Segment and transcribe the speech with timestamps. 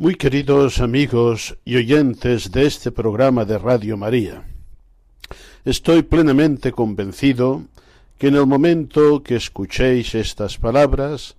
[0.00, 4.48] Muy queridos amigos y oyentes de este programa de Radio María,
[5.66, 7.64] estoy plenamente convencido
[8.16, 11.36] que en el momento que escuchéis estas palabras,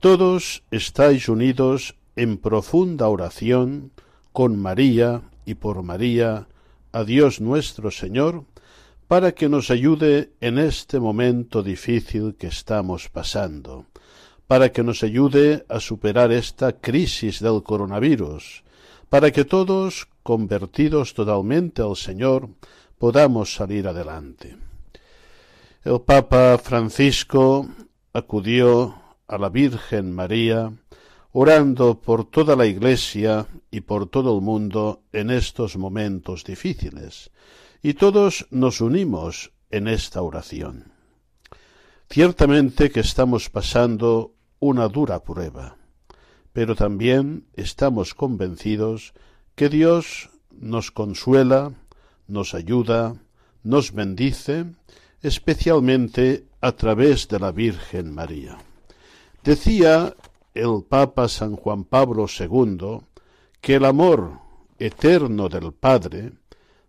[0.00, 3.90] todos estáis unidos en profunda oración
[4.32, 6.48] con María y por María
[6.92, 8.44] a Dios nuestro Señor,
[9.06, 13.84] para que nos ayude en este momento difícil que estamos pasando,
[14.48, 18.64] para que nos ayude a superar esta crisis del coronavirus,
[19.10, 22.48] para que todos, convertidos totalmente al Señor,
[22.98, 24.56] podamos salir adelante.
[25.84, 27.68] El Papa Francisco
[28.14, 28.96] acudió
[29.28, 30.72] a la Virgen María,
[31.32, 37.30] orando por toda la Iglesia y por todo el mundo en estos momentos difíciles,
[37.82, 40.92] y todos nos unimos en esta oración.
[42.08, 45.76] Ciertamente que estamos pasando una dura prueba,
[46.52, 49.14] pero también estamos convencidos
[49.54, 51.72] que Dios nos consuela,
[52.26, 53.16] nos ayuda,
[53.62, 54.66] nos bendice,
[55.22, 58.58] especialmente a través de la Virgen María.
[59.44, 60.14] Decía
[60.54, 63.00] el Papa San Juan Pablo II
[63.60, 64.40] que el amor
[64.78, 66.32] eterno del Padre,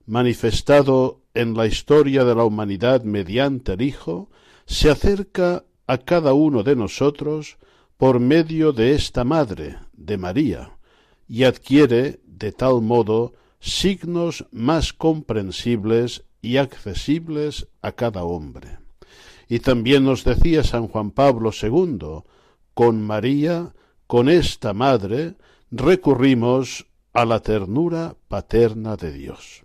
[0.05, 4.29] manifestado en la historia de la humanidad mediante el Hijo,
[4.65, 7.57] se acerca a cada uno de nosotros
[7.97, 10.77] por medio de esta Madre, de María,
[11.27, 18.77] y adquiere de tal modo signos más comprensibles y accesibles a cada hombre.
[19.47, 22.21] Y también nos decía San Juan Pablo II,
[22.75, 23.73] con María,
[24.05, 25.37] con esta Madre,
[25.71, 29.63] recurrimos a la ternura paterna de Dios.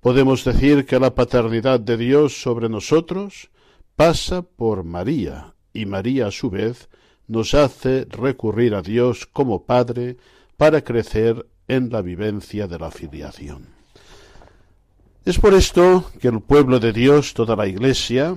[0.00, 3.50] Podemos decir que la paternidad de Dios sobre nosotros
[4.00, 6.88] pasa por María, y María a su vez
[7.28, 10.16] nos hace recurrir a Dios como Padre
[10.56, 13.66] para crecer en la vivencia de la filiación.
[15.26, 18.34] Es por esto que el pueblo de Dios, toda la Iglesia,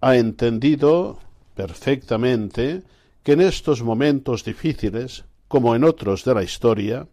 [0.00, 1.18] ha entendido
[1.56, 2.84] perfectamente
[3.24, 7.08] que en estos momentos difíciles, como en otros de la historia,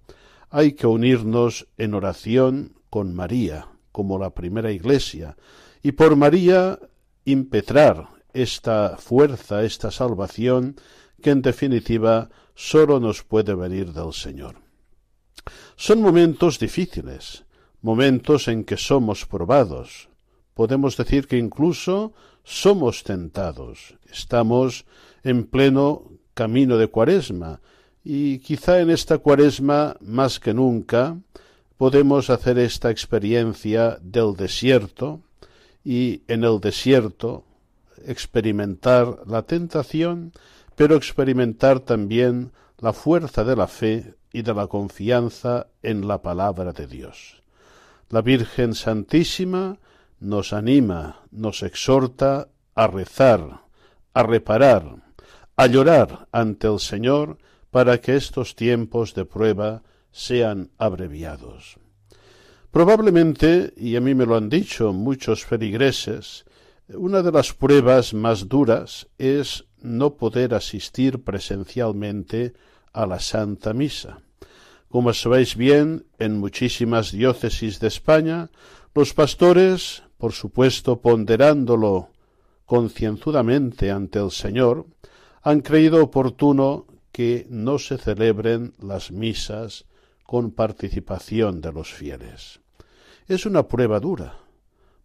[0.51, 5.35] hay que unirnos en oración con María, como la primera Iglesia,
[5.81, 6.77] y por María
[7.27, 10.77] impetrar esta fuerza, esta salvación,
[11.21, 14.55] que en definitiva sólo nos puede venir del Señor.
[15.75, 17.43] Son momentos difíciles,
[17.81, 20.07] momentos en que somos probados.
[20.53, 22.13] Podemos decir que incluso
[22.45, 23.95] somos tentados.
[24.09, 24.85] Estamos
[25.23, 27.59] en pleno camino de cuaresma
[28.05, 31.17] y quizá en esta cuaresma más que nunca
[31.75, 35.26] podemos hacer esta experiencia del desierto
[35.87, 37.45] y en el desierto
[38.05, 40.33] experimentar la tentación,
[40.75, 46.73] pero experimentar también la fuerza de la fe y de la confianza en la palabra
[46.73, 47.41] de Dios.
[48.09, 49.79] La Virgen Santísima
[50.19, 53.62] nos anima, nos exhorta a rezar,
[54.13, 55.13] a reparar,
[55.56, 57.38] a llorar ante el Señor
[57.71, 61.77] para que estos tiempos de prueba sean abreviados.
[62.77, 66.45] Probablemente, y a mí me lo han dicho muchos feligreses,
[66.89, 72.53] una de las pruebas más duras es no poder asistir presencialmente
[72.94, 74.19] a la Santa Misa.
[74.89, 78.51] Como sabéis bien, en muchísimas diócesis de España,
[78.94, 82.09] los pastores, por supuesto ponderándolo
[82.68, 84.85] concienzudamente ante el Señor,
[85.41, 89.85] han creído oportuno que no se celebren las misas
[90.21, 92.59] con participación de los fieles.
[93.27, 94.39] Es una prueba dura.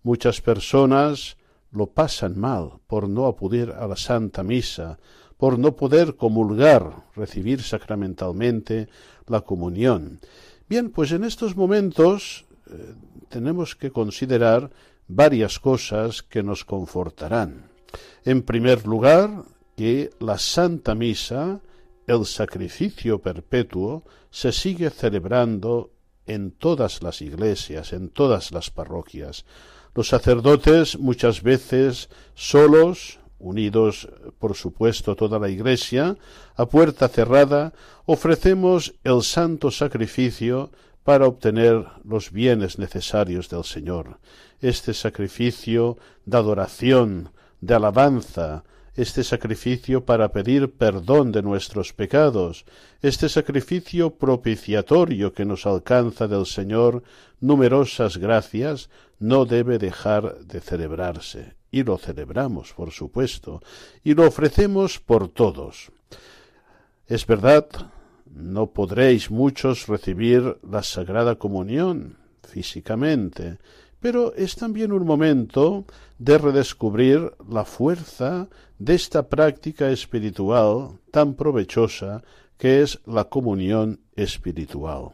[0.04, 1.36] Muchas personas
[1.72, 4.98] lo pasan mal por no acudir a la Santa Misa,
[5.36, 8.88] por no poder comulgar, recibir sacramentalmente
[9.26, 10.20] la comunión.
[10.68, 12.94] Bien, pues en estos momentos eh,
[13.28, 14.70] tenemos que considerar
[15.08, 17.70] varias cosas que nos confortarán.
[18.24, 19.42] En primer lugar,
[19.76, 21.60] que la Santa Misa,
[22.06, 25.90] el sacrificio perpetuo, se sigue celebrando
[26.26, 29.44] en todas las iglesias, en todas las parroquias.
[29.94, 34.08] Los sacerdotes muchas veces solos, unidos
[34.38, 36.16] por supuesto toda la iglesia,
[36.56, 37.72] a puerta cerrada,
[38.06, 40.70] ofrecemos el santo sacrificio
[41.04, 44.18] para obtener los bienes necesarios del Señor.
[44.60, 52.64] Este sacrificio de adoración, de alabanza, este sacrificio para pedir perdón de nuestros pecados,
[53.00, 57.02] este sacrificio propiciatorio que nos alcanza del Señor
[57.40, 61.54] numerosas gracias, no debe dejar de celebrarse.
[61.70, 63.62] Y lo celebramos, por supuesto,
[64.04, 65.90] y lo ofrecemos por todos.
[67.06, 67.66] Es verdad,
[68.26, 73.58] no podréis muchos recibir la Sagrada Comunión físicamente,
[74.00, 75.86] pero es también un momento
[76.24, 78.48] de redescubrir la fuerza
[78.78, 82.22] de esta práctica espiritual tan provechosa
[82.56, 85.10] que es la comunión espiritual.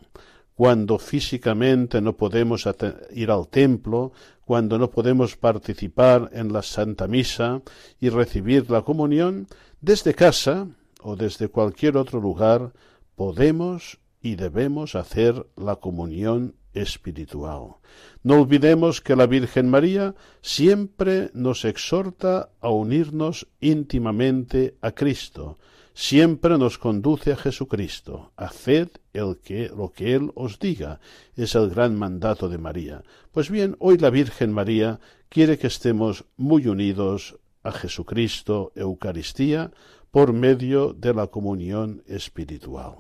[0.55, 2.69] Cuando físicamente no podemos
[3.12, 4.12] ir al templo,
[4.44, 7.62] cuando no podemos participar en la Santa Misa
[7.99, 9.46] y recibir la comunión,
[9.81, 10.69] desde casa
[11.00, 12.75] o desde cualquier otro lugar
[13.16, 17.76] podemos y debemos hacer la comunión espiritual.
[18.22, 25.58] No olvidemos que la Virgen María siempre nos exhorta a unirnos íntimamente a Cristo,
[25.94, 28.32] siempre nos conduce a Jesucristo.
[28.36, 31.00] Haced el que, lo que Él os diga.
[31.34, 33.02] Es el gran mandato de María.
[33.32, 39.72] Pues bien, hoy la Virgen María quiere que estemos muy unidos a Jesucristo, Eucaristía,
[40.10, 42.96] por medio de la comunión espiritual.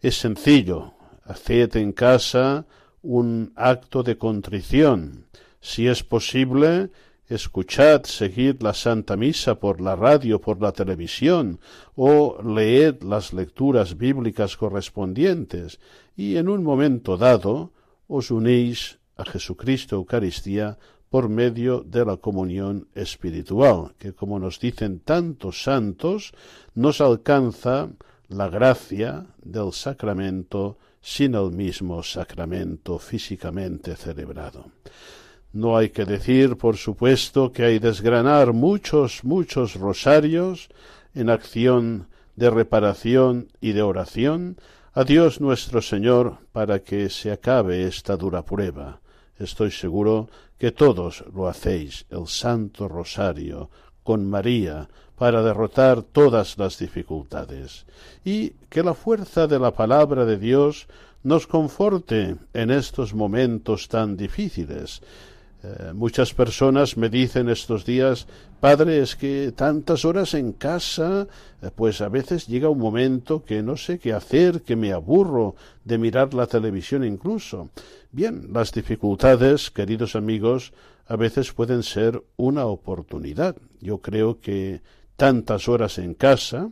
[0.00, 0.95] Es sencillo,
[1.26, 2.66] haced en casa
[3.02, 5.26] un acto de contrición.
[5.60, 6.90] Si es posible,
[7.28, 11.60] escuchad, seguid la Santa Misa por la radio, por la televisión,
[11.94, 15.80] o leed las lecturas bíblicas correspondientes,
[16.16, 17.72] y en un momento dado
[18.08, 20.78] os unís a Jesucristo Eucaristía
[21.10, 26.32] por medio de la comunión espiritual, que como nos dicen tantos santos,
[26.74, 27.88] nos alcanza
[28.28, 34.72] la gracia del sacramento sin el mismo sacramento físicamente celebrado.
[35.52, 40.68] No hay que decir, por supuesto, que hay desgranar muchos, muchos rosarios
[41.14, 44.56] en acción de reparación y de oración
[44.94, 49.00] a Dios nuestro Señor para que se acabe esta dura prueba.
[49.38, 53.70] Estoy seguro que todos lo hacéis, el Santo Rosario,
[54.02, 57.86] con María, para derrotar todas las dificultades,
[58.24, 60.86] y que la fuerza de la palabra de Dios
[61.22, 65.02] nos conforte en estos momentos tan difíciles.
[65.62, 68.26] Eh, muchas personas me dicen estos días,
[68.60, 71.26] Padre, es que tantas horas en casa,
[71.62, 75.56] eh, pues a veces llega un momento que no sé qué hacer, que me aburro
[75.84, 77.70] de mirar la televisión incluso.
[78.12, 80.72] Bien, las dificultades, queridos amigos,
[81.08, 83.56] a veces pueden ser una oportunidad.
[83.80, 84.82] Yo creo que
[85.16, 86.70] tantas horas en casa,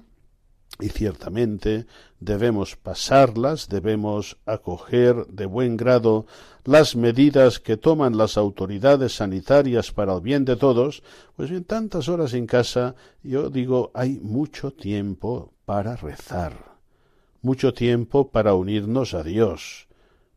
[0.81, 1.87] y ciertamente
[2.19, 6.27] debemos pasarlas, debemos acoger de buen grado
[6.65, 11.03] las medidas que toman las autoridades sanitarias para el bien de todos,
[11.37, 16.77] pues bien, tantas horas en casa, yo digo, hay mucho tiempo para rezar,
[17.41, 19.87] mucho tiempo para unirnos a Dios.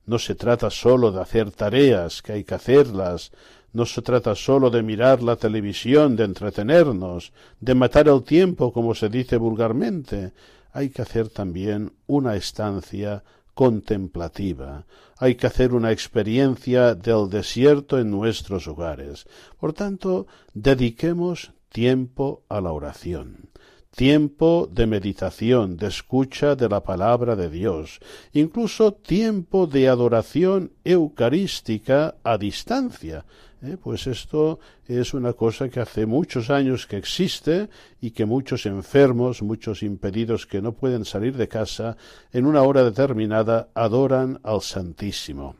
[0.05, 3.31] No se trata sólo de hacer tareas, que hay que hacerlas,
[3.73, 8.95] no se trata sólo de mirar la televisión, de entretenernos, de matar el tiempo, como
[8.95, 10.33] se dice vulgarmente.
[10.71, 14.85] Hay que hacer también una estancia contemplativa.
[15.17, 19.25] Hay que hacer una experiencia del desierto en nuestros hogares.
[19.59, 23.49] Por tanto, dediquemos tiempo a la oración
[23.97, 27.99] tiempo de meditación, de escucha de la palabra de Dios,
[28.31, 33.25] incluso tiempo de adoración eucarística a distancia.
[33.61, 33.77] ¿Eh?
[33.81, 37.69] Pues esto es una cosa que hace muchos años que existe
[38.01, 41.97] y que muchos enfermos, muchos impedidos que no pueden salir de casa,
[42.31, 45.55] en una hora determinada adoran al Santísimo.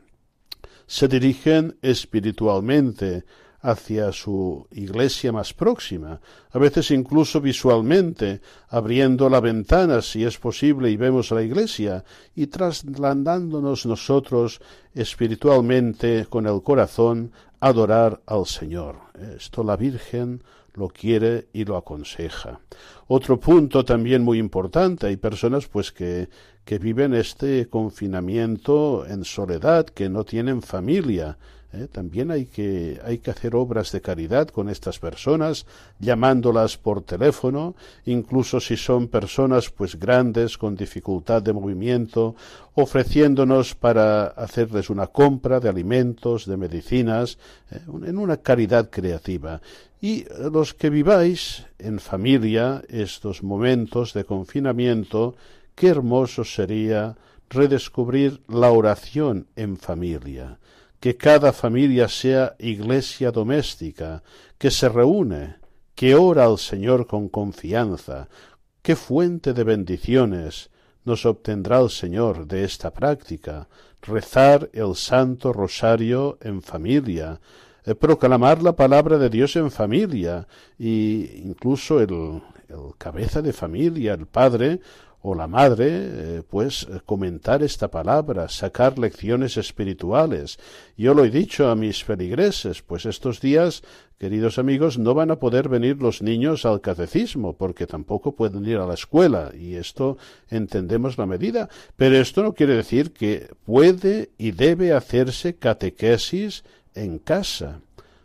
[0.86, 3.24] Se dirigen espiritualmente
[3.60, 10.90] hacia su iglesia más próxima, a veces incluso visualmente, abriendo la ventana si es posible
[10.90, 14.60] y vemos la iglesia, y trasladándonos nosotros
[14.94, 18.96] espiritualmente con el corazón adorar al Señor.
[19.36, 20.42] Esto la Virgen
[20.74, 22.60] lo quiere y lo aconseja.
[23.08, 26.28] Otro punto también muy importante, hay personas pues que,
[26.64, 31.38] que viven este confinamiento en soledad, que no tienen familia,
[31.72, 31.88] ¿eh?
[31.90, 35.66] También hay que, hay que hacer obras de caridad con estas personas,
[35.98, 37.74] llamándolas por teléfono,
[38.06, 42.34] incluso si son personas pues grandes, con dificultad de movimiento,
[42.74, 47.38] ofreciéndonos para hacerles una compra de alimentos, de medicinas,
[47.70, 47.80] ¿eh?
[48.06, 49.60] en una caridad creativa.
[50.00, 55.34] Y los que viváis en familia estos momentos de confinamiento,
[55.74, 57.16] qué hermoso sería
[57.50, 60.58] redescubrir la oración en familia
[61.00, 64.22] que cada familia sea iglesia doméstica,
[64.58, 65.56] que se reúne,
[65.94, 68.28] que ora al Señor con confianza,
[68.82, 70.70] qué fuente de bendiciones
[71.04, 73.68] nos obtendrá el Señor de esta práctica,
[74.02, 77.40] rezar el Santo Rosario en familia,
[77.84, 80.46] eh, proclamar la palabra de Dios en familia,
[80.78, 84.80] y incluso el, el cabeza de familia, el padre,
[85.20, 90.58] o la madre, eh, pues comentar esta palabra, sacar lecciones espirituales.
[90.96, 93.82] Yo lo he dicho a mis feligreses, pues estos días,
[94.18, 98.78] queridos amigos, no van a poder venir los niños al catecismo, porque tampoco pueden ir
[98.78, 100.18] a la escuela, y esto
[100.50, 107.18] entendemos la medida, pero esto no quiere decir que puede y debe hacerse catequesis en
[107.18, 107.80] casa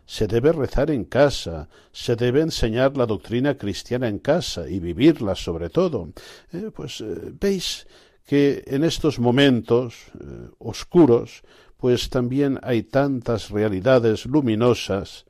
[0.06, 5.34] se debe rezar en casa, se debe enseñar la doctrina cristiana en casa y vivirla
[5.34, 6.10] sobre todo.
[6.52, 7.86] Eh, pues eh, veis
[8.26, 11.42] que en estos momentos eh, oscuros,
[11.76, 15.26] pues también hay tantas realidades luminosas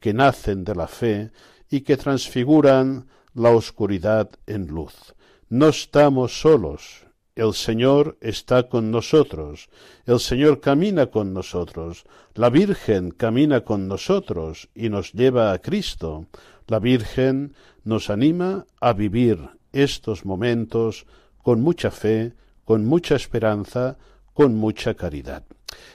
[0.00, 1.30] que nacen de la fe
[1.70, 5.14] y que transfiguran la oscuridad en luz.
[5.48, 7.06] No estamos solos,
[7.38, 9.68] el Señor está con nosotros,
[10.06, 12.04] el Señor camina con nosotros,
[12.34, 16.26] la Virgen camina con nosotros y nos lleva a Cristo.
[16.66, 17.54] La Virgen
[17.84, 19.38] nos anima a vivir
[19.72, 21.06] estos momentos
[21.42, 22.32] con mucha fe,
[22.64, 23.96] con mucha esperanza,
[24.34, 25.44] con mucha caridad.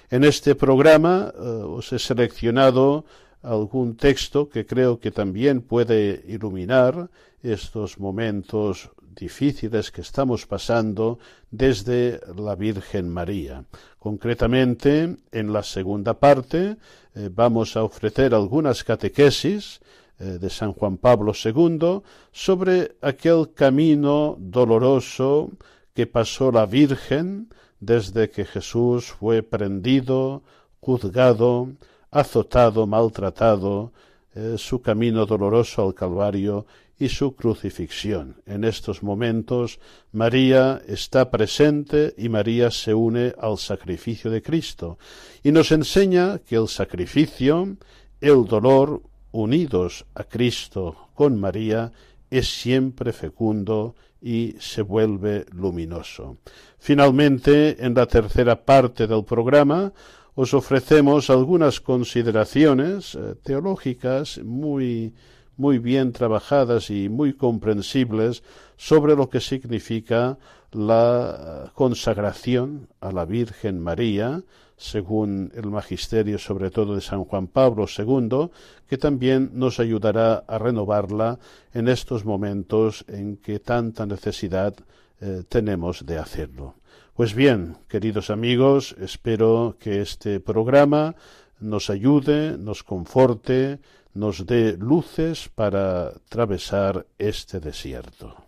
[0.09, 3.03] En este programa eh, os he seleccionado
[3.41, 7.09] algún texto que creo que también puede iluminar
[7.41, 11.19] estos momentos difíciles que estamos pasando
[11.51, 13.65] desde la Virgen María.
[13.99, 16.77] Concretamente, en la segunda parte
[17.15, 19.79] eh, vamos a ofrecer algunas catequesis
[20.19, 22.01] eh, de San Juan Pablo II
[22.31, 25.51] sobre aquel camino doloroso
[25.93, 30.43] que pasó la Virgen desde que Jesús fue prendido,
[30.79, 31.69] juzgado,
[32.11, 33.91] azotado, maltratado,
[34.35, 36.65] eh, su camino doloroso al Calvario
[36.99, 38.41] y su crucifixión.
[38.45, 39.79] En estos momentos
[40.11, 44.97] María está presente y María se une al sacrificio de Cristo
[45.43, 47.77] y nos enseña que el sacrificio,
[48.21, 51.91] el dolor, unidos a Cristo con María,
[52.29, 56.37] es siempre fecundo y se vuelve luminoso.
[56.79, 59.91] Finalmente, en la tercera parte del programa,
[60.35, 65.13] os ofrecemos algunas consideraciones eh, teológicas muy
[65.57, 68.43] muy bien trabajadas y muy comprensibles
[68.77, 70.37] sobre lo que significa
[70.71, 74.41] la consagración a la Virgen María,
[74.75, 78.49] según el magisterio sobre todo de San Juan Pablo II,
[78.87, 81.39] que también nos ayudará a renovarla
[81.73, 84.73] en estos momentos en que tanta necesidad
[85.21, 86.75] eh, tenemos de hacerlo.
[87.15, 91.15] Pues bien, queridos amigos, espero que este programa
[91.59, 93.79] nos ayude, nos conforte,
[94.13, 98.42] nos dé luces para atravesar este desierto.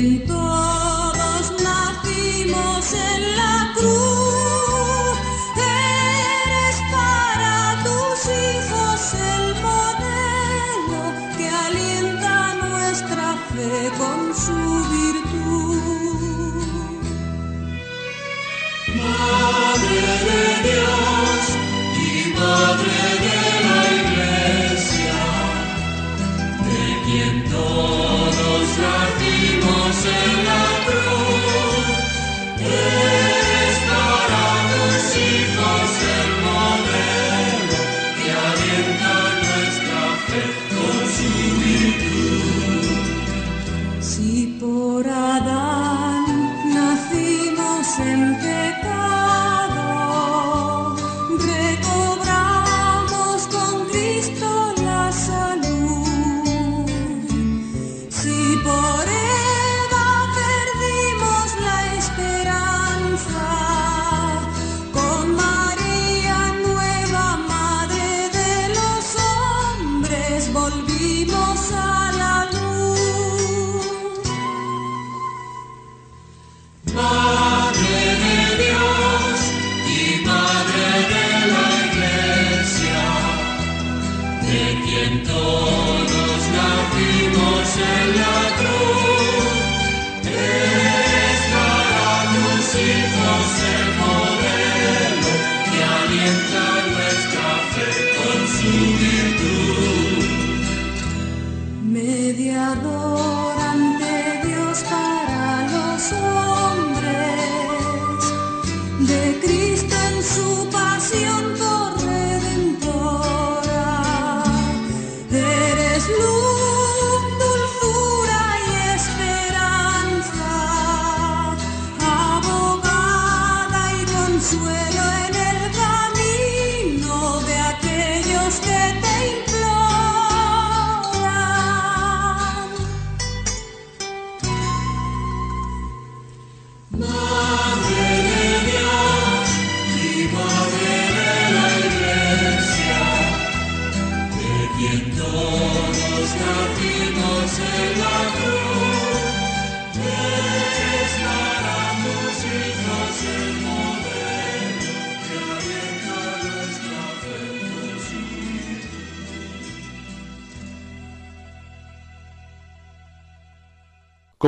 [0.00, 0.35] viento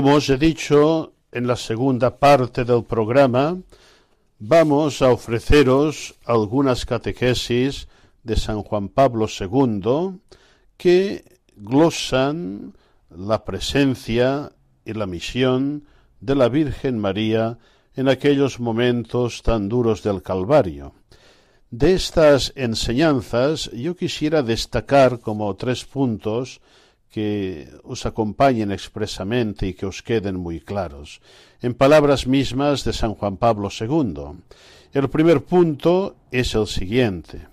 [0.09, 3.61] Como os he dicho en la segunda parte del programa,
[4.39, 7.89] vamos a ofreceros algunas catequesis
[8.25, 10.17] de San Juan Pablo II
[10.79, 11.25] que
[11.57, 12.73] glosan
[13.11, 14.53] la presencia
[14.87, 15.85] y la misión
[16.21, 17.59] de la Virgen María
[17.95, 20.95] en aquellos momentos tan duros del Calvario.
[21.71, 26.63] De estas enseñanzas yo quisiera destacar como tres puntos
[27.11, 31.21] que os acompañen expresamente y que os queden muy claros,
[31.63, 34.39] en palabras mismas de San Juan Pablo II.
[34.93, 37.47] El primer punto es el siguiente.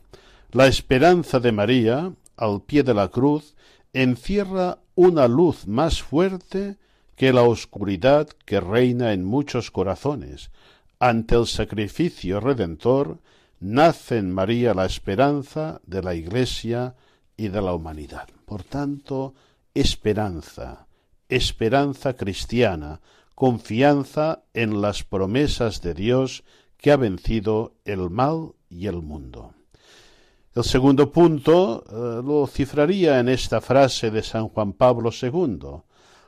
[0.52, 3.56] La esperanza de María, al pie de la cruz,
[3.94, 6.78] encierra una luz más fuerte
[7.16, 10.52] que la oscuridad que reina en muchos corazones.
[11.00, 13.20] Ante el sacrificio redentor,
[13.60, 16.96] nace en María la esperanza de la Iglesia
[17.38, 18.28] y de la humanidad.
[18.46, 19.34] Por tanto,
[19.74, 20.88] esperanza,
[21.28, 23.02] esperanza cristiana,
[23.34, 26.44] confianza en las promesas de Dios
[26.78, 29.54] que ha vencido el mal y el mundo.
[30.54, 35.82] El segundo punto eh, lo cifraría en esta frase de San Juan Pablo II.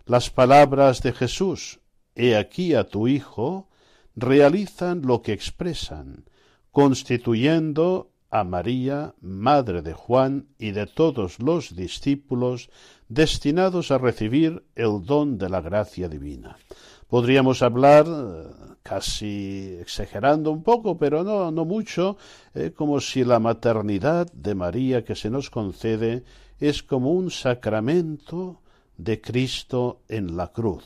[0.05, 1.79] Las palabras de Jesús,
[2.13, 3.69] He aquí a tu Hijo,
[4.15, 6.25] realizan lo que expresan,
[6.71, 12.69] constituyendo a María, madre de Juan y de todos los discípulos
[13.07, 16.57] destinados a recibir el don de la gracia divina.
[17.07, 18.43] Podríamos hablar, eh,
[18.83, 22.17] casi exagerando un poco, pero no, no mucho,
[22.53, 26.23] eh, como si la maternidad de María que se nos concede
[26.59, 28.59] es como un sacramento
[28.97, 30.83] de Cristo en la cruz.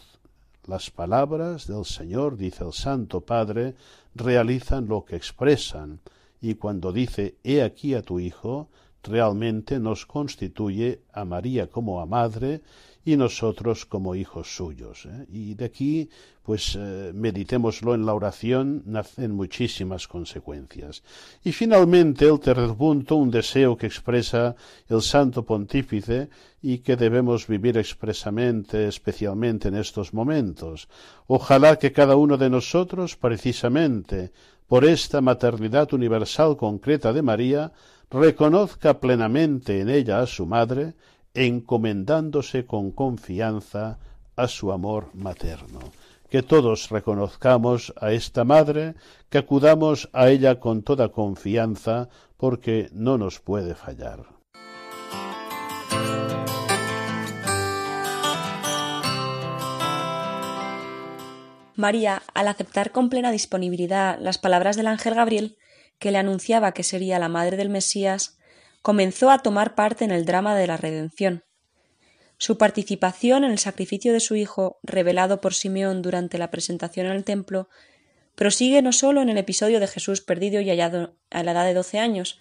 [0.67, 3.73] Las palabras del Señor, dice el Santo Padre,
[4.13, 6.01] realizan lo que expresan,
[6.41, 8.69] y cuando dice He aquí a tu Hijo,
[9.03, 12.61] realmente nos constituye a María como a madre
[13.03, 15.07] y nosotros como hijos suyos.
[15.07, 15.25] ¿eh?
[15.31, 16.09] Y de aquí,
[16.43, 21.01] pues eh, meditémoslo en la oración, nacen muchísimas consecuencias.
[21.43, 24.55] Y finalmente, el tercer punto, un deseo que expresa
[24.87, 26.29] el Santo Pontífice
[26.61, 30.87] y que debemos vivir expresamente, especialmente en estos momentos.
[31.25, 34.31] Ojalá que cada uno de nosotros, precisamente,
[34.71, 37.73] por esta maternidad universal concreta de María,
[38.09, 40.93] reconozca plenamente en ella a su madre,
[41.33, 43.99] encomendándose con confianza
[44.37, 45.81] a su amor materno.
[46.29, 48.95] Que todos reconozcamos a esta madre,
[49.29, 52.07] que acudamos a ella con toda confianza,
[52.37, 54.40] porque no nos puede fallar.
[61.81, 65.57] María, al aceptar con plena disponibilidad las palabras del ángel Gabriel,
[65.99, 68.37] que le anunciaba que sería la madre del Mesías,
[68.81, 71.43] comenzó a tomar parte en el drama de la redención.
[72.37, 77.11] Su participación en el sacrificio de su hijo, revelado por Simeón durante la presentación en
[77.11, 77.69] el templo,
[78.35, 81.73] prosigue no sólo en el episodio de Jesús perdido y hallado a la edad de
[81.73, 82.39] doce años,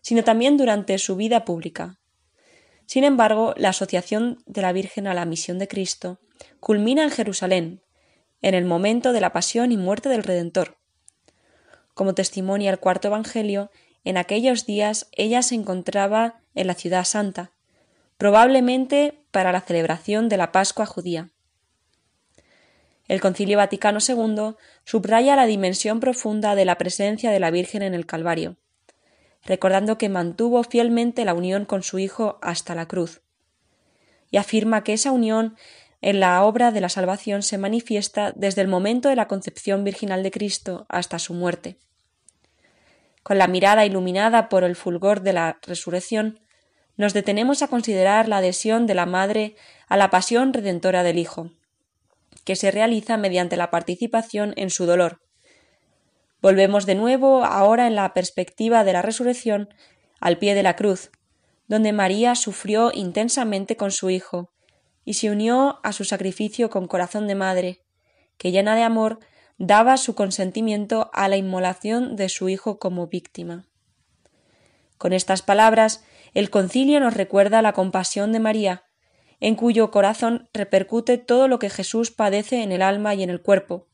[0.00, 2.00] sino también durante su vida pública.
[2.86, 6.18] Sin embargo, la asociación de la Virgen a la misión de Cristo
[6.60, 7.82] culmina en Jerusalén,
[8.42, 10.76] en el momento de la pasión y muerte del Redentor.
[11.94, 13.70] Como testimonia el cuarto Evangelio,
[14.04, 17.52] en aquellos días ella se encontraba en la ciudad santa,
[18.18, 21.30] probablemente para la celebración de la Pascua judía.
[23.08, 27.94] El Concilio Vaticano II subraya la dimensión profunda de la presencia de la Virgen en
[27.94, 28.56] el Calvario,
[29.44, 33.22] recordando que mantuvo fielmente la unión con su Hijo hasta la cruz,
[34.30, 35.56] y afirma que esa unión
[36.06, 40.22] en la obra de la salvación se manifiesta desde el momento de la concepción virginal
[40.22, 41.78] de Cristo hasta su muerte.
[43.24, 46.38] Con la mirada iluminada por el fulgor de la resurrección,
[46.96, 49.56] nos detenemos a considerar la adhesión de la Madre
[49.88, 51.50] a la pasión redentora del Hijo,
[52.44, 55.20] que se realiza mediante la participación en su dolor.
[56.40, 59.74] Volvemos de nuevo ahora en la perspectiva de la resurrección
[60.20, 61.10] al pie de la cruz,
[61.66, 64.52] donde María sufrió intensamente con su Hijo,
[65.06, 67.80] y se unió a su sacrificio con corazón de madre,
[68.36, 69.20] que llena de amor
[69.56, 73.64] daba su consentimiento a la inmolación de su Hijo como víctima.
[74.98, 78.82] Con estas palabras, el concilio nos recuerda la compasión de María,
[79.38, 83.40] en cuyo corazón repercute todo lo que Jesús padece en el alma y en el
[83.40, 83.86] cuerpo,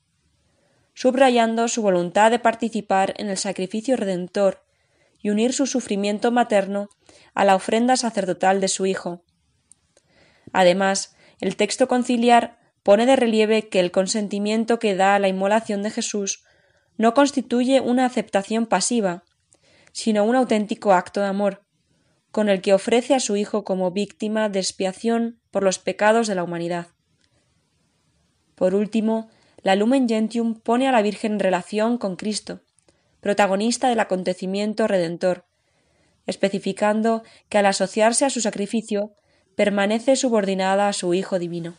[0.94, 4.64] subrayando su voluntad de participar en el sacrificio redentor
[5.20, 6.88] y unir su sufrimiento materno
[7.34, 9.24] a la ofrenda sacerdotal de su Hijo,
[10.52, 15.82] Además, el texto conciliar pone de relieve que el consentimiento que da a la inmolación
[15.82, 16.44] de Jesús
[16.96, 19.24] no constituye una aceptación pasiva,
[19.92, 21.62] sino un auténtico acto de amor,
[22.30, 26.34] con el que ofrece a su Hijo como víctima de expiación por los pecados de
[26.34, 26.88] la humanidad.
[28.54, 29.28] Por último,
[29.62, 32.60] la Lumen Gentium pone a la Virgen en relación con Cristo,
[33.20, 35.44] protagonista del acontecimiento redentor,
[36.26, 39.12] especificando que al asociarse a su sacrificio
[39.56, 41.74] permanece subordinada a su Hijo Divino.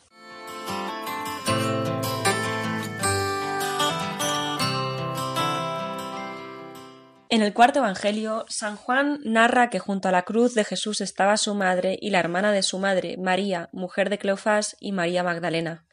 [7.33, 11.35] En el cuarto Evangelio, San Juan narra que junto a la cruz de Jesús estaba
[11.37, 15.83] su madre y la hermana de su madre, María, mujer de Cleofás, y María Magdalena.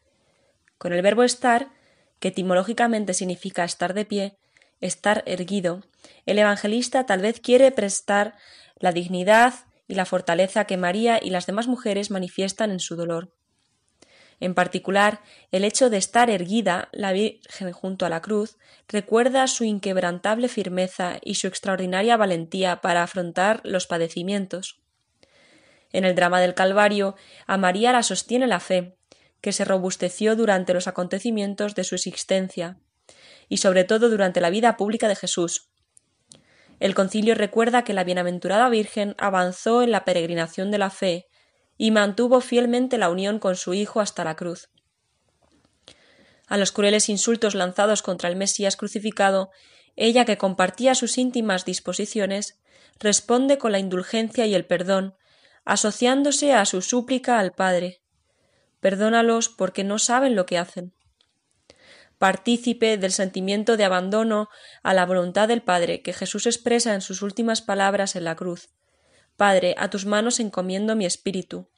[0.76, 1.70] Con el verbo estar,
[2.18, 4.36] que etimológicamente significa estar de pie,
[4.82, 5.80] estar erguido,
[6.26, 8.34] el evangelista tal vez quiere prestar
[8.78, 9.54] la dignidad
[9.90, 13.34] y la fortaleza que María y las demás mujeres manifiestan en su dolor.
[14.38, 18.56] En particular, el hecho de estar erguida la Virgen junto a la cruz
[18.88, 24.80] recuerda su inquebrantable firmeza y su extraordinaria valentía para afrontar los padecimientos.
[25.92, 27.16] En el drama del Calvario,
[27.48, 28.96] a María la sostiene la fe,
[29.40, 32.78] que se robusteció durante los acontecimientos de su existencia,
[33.48, 35.69] y sobre todo durante la vida pública de Jesús,
[36.80, 41.26] el concilio recuerda que la bienaventurada Virgen avanzó en la peregrinación de la fe
[41.76, 44.70] y mantuvo fielmente la unión con su Hijo hasta la cruz.
[46.48, 49.50] A los crueles insultos lanzados contra el Mesías crucificado,
[49.94, 52.58] ella que compartía sus íntimas disposiciones,
[52.98, 55.14] responde con la indulgencia y el perdón,
[55.64, 58.00] asociándose a su súplica al Padre.
[58.80, 60.94] Perdónalos porque no saben lo que hacen
[62.20, 64.50] partícipe del sentimiento de abandono
[64.82, 68.68] a la voluntad del Padre que Jesús expresa en sus últimas palabras en la cruz.
[69.38, 71.70] Padre, a tus manos encomiendo mi espíritu.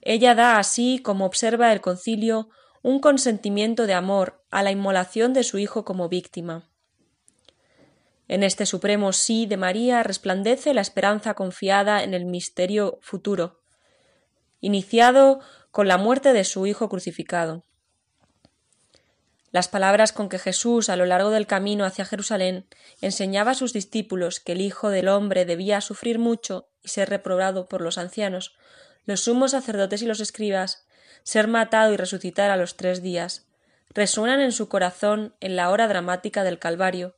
[0.00, 2.48] Ella da así, como observa el concilio,
[2.82, 6.70] un consentimiento de amor a la inmolación de su Hijo como víctima.
[8.28, 13.62] En este supremo sí de María resplandece la esperanza confiada en el misterio futuro,
[14.60, 15.40] iniciado
[15.72, 17.64] con la muerte de su Hijo crucificado.
[19.52, 22.66] Las palabras con que Jesús a lo largo del camino hacia Jerusalén
[23.00, 27.68] enseñaba a sus discípulos que el Hijo del hombre debía sufrir mucho y ser reprobado
[27.68, 28.56] por los ancianos,
[29.04, 30.86] los sumos sacerdotes y los escribas,
[31.22, 33.46] ser matado y resucitar a los tres días,
[33.94, 37.16] resuenan en su corazón en la hora dramática del Calvario,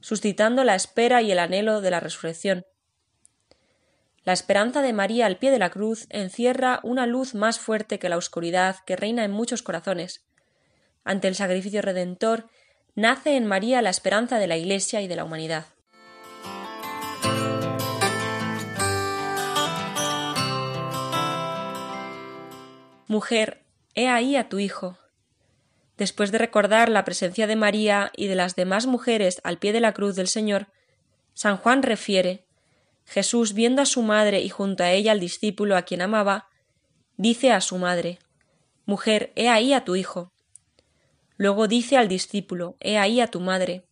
[0.00, 2.66] suscitando la espera y el anhelo de la resurrección.
[4.24, 8.08] La esperanza de María al pie de la cruz encierra una luz más fuerte que
[8.08, 10.23] la oscuridad que reina en muchos corazones,
[11.04, 12.48] ante el sacrificio redentor,
[12.94, 15.66] nace en María la esperanza de la Iglesia y de la humanidad.
[23.06, 23.64] Mujer,
[23.94, 24.98] he ahí a tu Hijo.
[25.96, 29.80] Después de recordar la presencia de María y de las demás mujeres al pie de
[29.80, 30.66] la cruz del Señor,
[31.34, 32.46] San Juan refiere
[33.04, 36.48] Jesús, viendo a su madre y junto a ella al discípulo a quien amaba,
[37.16, 38.18] dice a su madre
[38.86, 40.33] Mujer, he ahí a tu hijo.
[41.36, 43.84] Luego dice al discípulo He ahí a tu madre.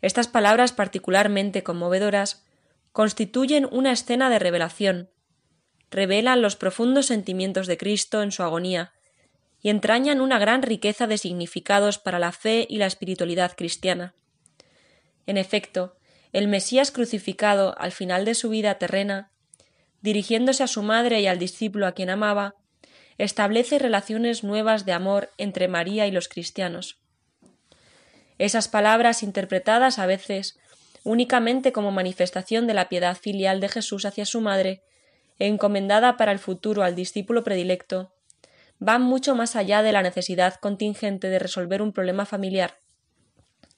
[0.00, 2.44] Estas palabras particularmente conmovedoras
[2.92, 5.10] constituyen una escena de revelación,
[5.90, 8.92] revelan los profundos sentimientos de Cristo en su agonía
[9.60, 14.14] y entrañan una gran riqueza de significados para la fe y la espiritualidad cristiana.
[15.26, 15.96] En efecto,
[16.32, 19.30] el Mesías crucificado al final de su vida terrena,
[20.00, 22.56] dirigiéndose a su madre y al discípulo a quien amaba,
[23.18, 26.98] establece relaciones nuevas de amor entre María y los cristianos.
[28.38, 30.58] Esas palabras interpretadas a veces
[31.04, 34.82] únicamente como manifestación de la piedad filial de Jesús hacia su madre,
[35.38, 38.12] encomendada para el futuro al discípulo predilecto,
[38.78, 42.78] van mucho más allá de la necesidad contingente de resolver un problema familiar.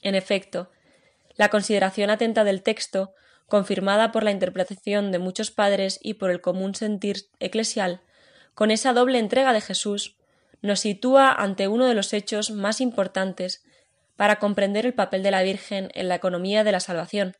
[0.01, 0.71] En efecto,
[1.35, 3.13] la consideración atenta del texto,
[3.47, 8.01] confirmada por la interpretación de muchos padres y por el común sentir eclesial,
[8.55, 10.15] con esa doble entrega de Jesús,
[10.61, 13.63] nos sitúa ante uno de los hechos más importantes
[14.15, 17.35] para comprender el papel de la Virgen en la economía de la salvación.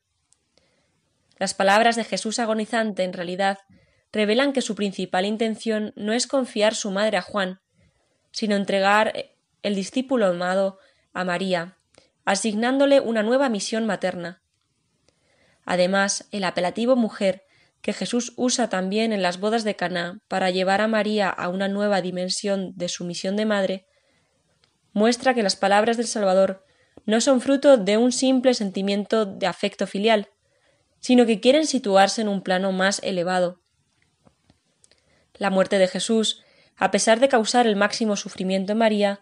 [1.38, 3.60] Las palabras de Jesús agonizante en realidad
[4.12, 7.60] revelan que su principal intención no es confiar su madre a Juan,
[8.32, 9.13] sino entregar
[9.63, 10.80] el discípulo amado
[11.13, 11.78] a María,
[12.25, 14.41] asignándole una nueva misión materna.
[15.65, 17.45] Además, el apelativo mujer
[17.85, 21.67] que Jesús usa también en las bodas de Caná para llevar a María a una
[21.67, 23.85] nueva dimensión de su misión de madre,
[24.91, 26.65] muestra que las palabras del Salvador
[27.05, 30.31] no son fruto de un simple sentimiento de afecto filial,
[30.99, 33.61] sino que quieren situarse en un plano más elevado.
[35.35, 36.43] La muerte de Jesús,
[36.77, 39.21] a pesar de causar el máximo sufrimiento en María,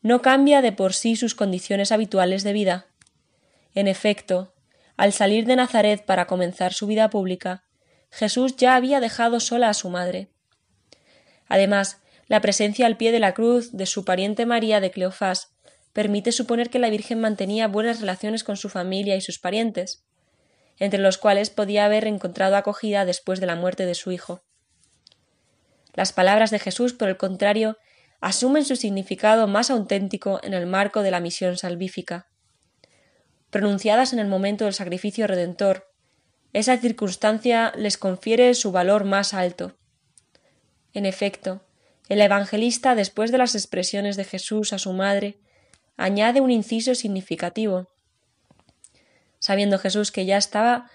[0.00, 2.88] no cambia de por sí sus condiciones habituales de vida.
[3.76, 4.54] En efecto,
[4.96, 7.62] al salir de Nazaret para comenzar su vida pública,
[8.12, 10.28] Jesús ya había dejado sola a su madre.
[11.48, 11.98] Además,
[12.28, 15.54] la presencia al pie de la cruz de su pariente María de Cleofás
[15.94, 20.04] permite suponer que la Virgen mantenía buenas relaciones con su familia y sus parientes,
[20.78, 24.42] entre los cuales podía haber encontrado acogida después de la muerte de su hijo.
[25.94, 27.78] Las palabras de Jesús, por el contrario,
[28.20, 32.28] asumen su significado más auténtico en el marco de la misión salvífica.
[33.50, 35.91] Pronunciadas en el momento del sacrificio redentor,
[36.52, 39.74] esa circunstancia les confiere su valor más alto.
[40.92, 41.62] En efecto,
[42.08, 45.38] el evangelista, después de las expresiones de Jesús a su madre,
[45.96, 47.88] añade un inciso significativo.
[49.38, 50.90] Sabiendo Jesús que ya estaba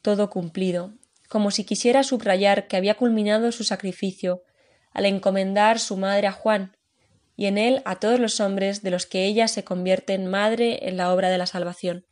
[0.00, 0.92] todo cumplido,
[1.28, 4.42] como si quisiera subrayar que había culminado su sacrificio
[4.92, 6.76] al encomendar su madre a Juan,
[7.36, 10.86] y en él a todos los hombres de los que ella se convierte en madre
[10.88, 12.06] en la obra de la salvación.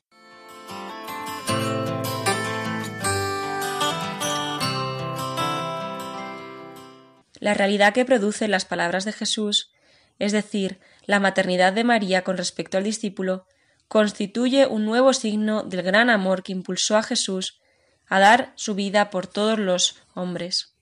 [7.43, 9.73] La realidad que producen las palabras de Jesús,
[10.21, 13.49] es decir, la maternidad de María con respecto al discípulo,
[13.89, 17.61] constituye un nuevo signo del gran amor que impulsó a Jesús
[18.07, 20.77] a dar su vida por todos los hombres.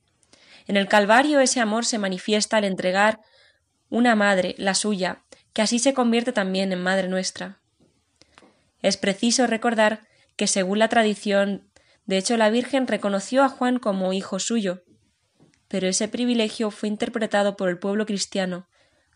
[0.66, 3.20] En el Calvario ese amor se manifiesta al entregar
[3.88, 5.22] una madre, la suya,
[5.54, 7.58] que así se convierte también en madre nuestra.
[8.82, 11.70] Es preciso recordar que, según la tradición,
[12.04, 14.84] de hecho la Virgen reconoció a Juan como hijo suyo,
[15.70, 18.66] pero ese privilegio fue interpretado por el pueblo cristiano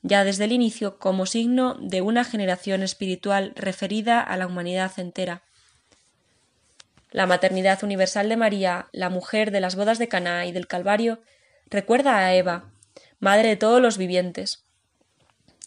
[0.05, 5.43] ya desde el inicio como signo de una generación espiritual referida a la humanidad entera.
[7.11, 11.23] La maternidad universal de María, la mujer de las bodas de Caná y del Calvario,
[11.71, 12.71] recuerda a Eva,
[13.19, 14.63] madre de todos los vivientes.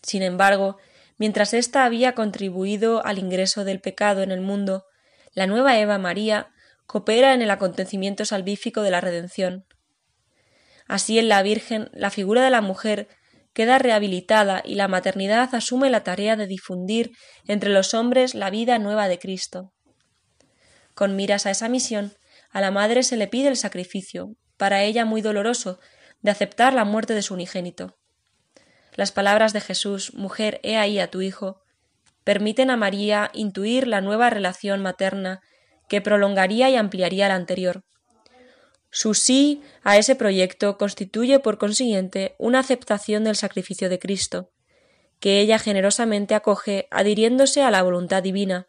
[0.03, 0.77] Sin embargo,
[1.17, 4.85] mientras ésta había contribuido al ingreso del pecado en el mundo,
[5.33, 6.51] la nueva Eva María
[6.85, 9.65] coopera en el acontecimiento salvífico de la redención.
[10.87, 13.07] Así en la Virgen la figura de la mujer
[13.53, 17.11] queda rehabilitada y la maternidad asume la tarea de difundir
[17.47, 19.73] entre los hombres la vida nueva de Cristo.
[20.93, 22.13] Con miras a esa misión,
[22.51, 25.79] a la madre se le pide el sacrificio, para ella muy doloroso,
[26.21, 27.97] de aceptar la muerte de su unigénito.
[28.95, 31.61] Las palabras de Jesús, mujer, he ahí a tu hijo,
[32.23, 35.41] permiten a María intuir la nueva relación materna
[35.87, 37.83] que prolongaría y ampliaría la anterior.
[38.89, 44.49] Su sí a ese proyecto constituye, por consiguiente, una aceptación del sacrificio de Cristo,
[45.19, 48.67] que ella generosamente acoge adhiriéndose a la voluntad divina.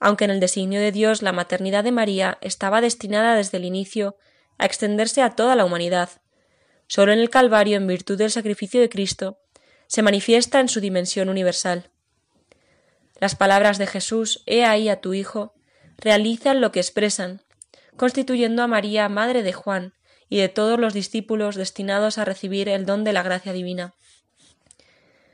[0.00, 4.16] Aunque en el designio de Dios la maternidad de María estaba destinada desde el inicio
[4.56, 6.10] a extenderse a toda la humanidad,
[6.86, 9.40] sólo en el Calvario, en virtud del sacrificio de Cristo,
[9.88, 11.90] se manifiesta en su dimensión universal.
[13.20, 15.54] Las palabras de Jesús, He ahí a tu Hijo,
[15.96, 17.42] realizan lo que expresan,
[17.98, 19.92] constituyendo a María madre de Juan
[20.30, 23.94] y de todos los discípulos destinados a recibir el don de la gracia divina.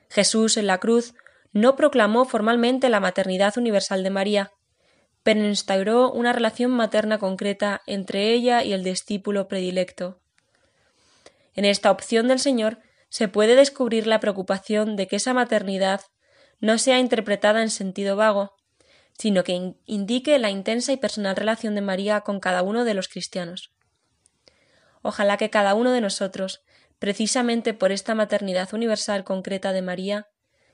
[0.09, 1.14] Jesús en la cruz
[1.53, 4.50] no proclamó formalmente la maternidad universal de María,
[5.22, 10.20] pero instauró una relación materna concreta entre ella y el discípulo predilecto.
[11.55, 16.00] En esta opción del Señor se puede descubrir la preocupación de que esa maternidad
[16.61, 18.55] no sea interpretada en sentido vago,
[19.18, 23.09] sino que indique la intensa y personal relación de María con cada uno de los
[23.09, 23.72] cristianos.
[25.03, 26.64] Ojalá que cada uno de nosotros
[27.05, 30.29] precisamente por esta maternidad universal concreta de María,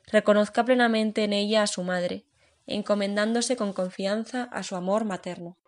[0.07, 2.25] reconozca plenamente en ella a su madre,
[2.69, 5.59] encomendándose con confianza a su amor materno.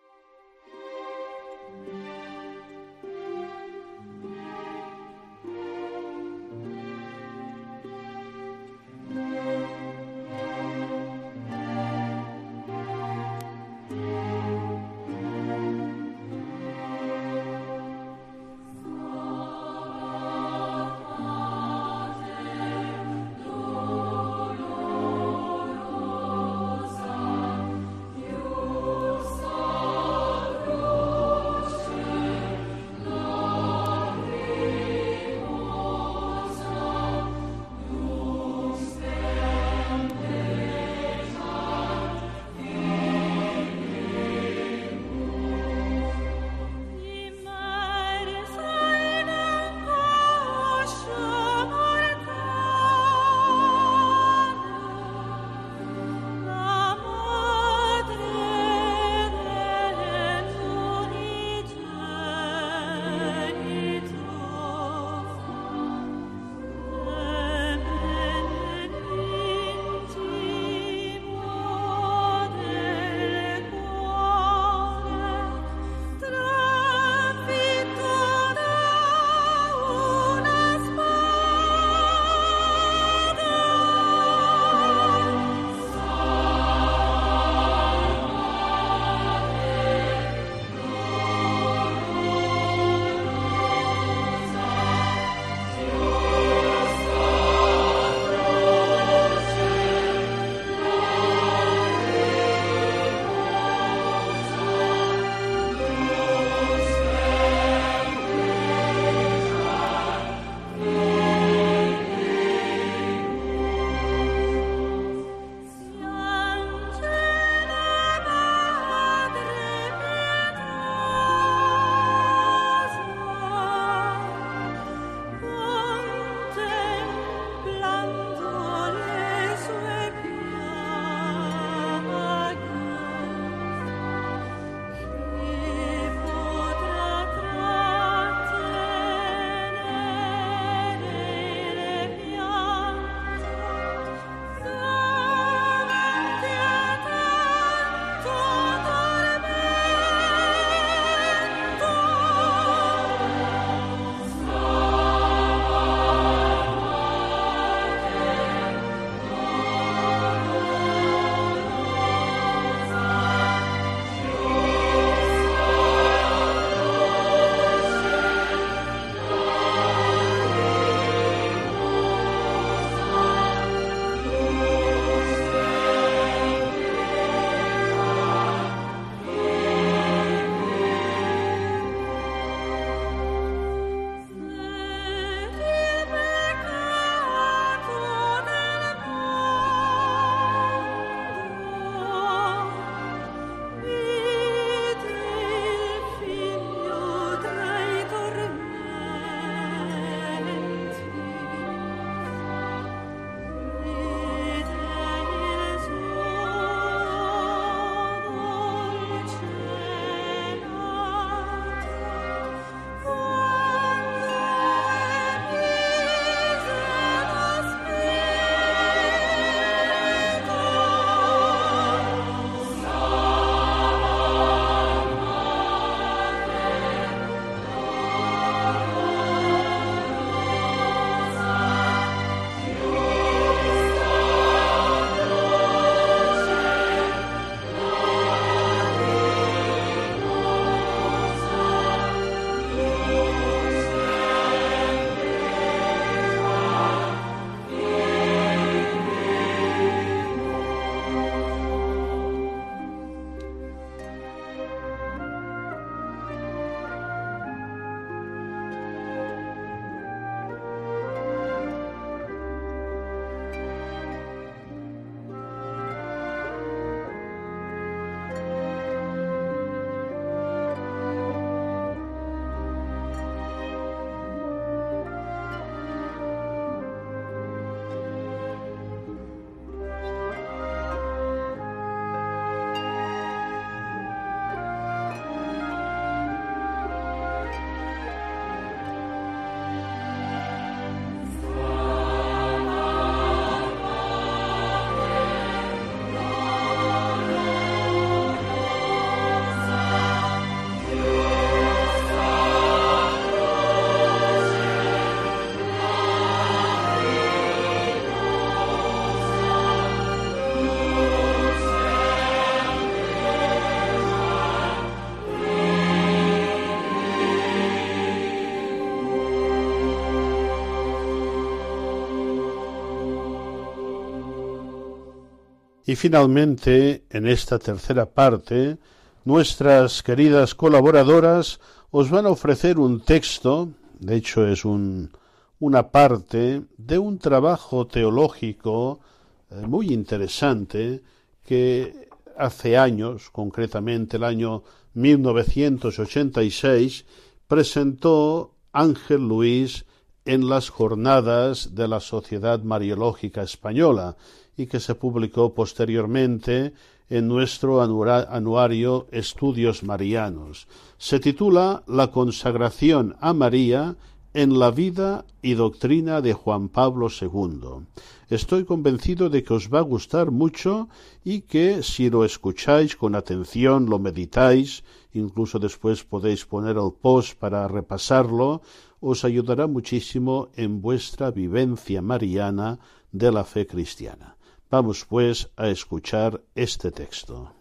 [325.85, 328.77] Y finalmente, en esta tercera parte,
[329.25, 331.59] nuestras queridas colaboradoras
[331.91, 333.67] os van a ofrecer un texto,
[333.99, 335.11] de hecho es un,
[335.59, 339.01] una parte de un trabajo teológico
[339.49, 341.03] eh, muy interesante
[341.43, 342.07] que
[342.37, 344.63] hace años, concretamente el año
[344.93, 347.05] 1986,
[347.47, 349.85] presentó Ángel Luis
[350.25, 354.15] en las jornadas de la Sociedad Mariológica Española
[354.57, 356.73] y que se publicó posteriormente
[357.09, 360.67] en nuestro anuario Estudios Marianos.
[360.97, 363.95] Se titula La consagración a María
[364.33, 367.85] en la vida y doctrina de Juan Pablo II.
[368.29, 370.89] Estoy convencido de que os va a gustar mucho
[371.23, 374.83] y que si lo escucháis con atención, lo meditáis,
[375.13, 378.63] incluso después podéis poner el post para repasarlo,
[378.99, 382.79] os ayudará muchísimo en vuestra vivencia mariana
[383.11, 384.35] de la fe cristiana.
[384.73, 387.53] Vamos pues a escuchar este texto.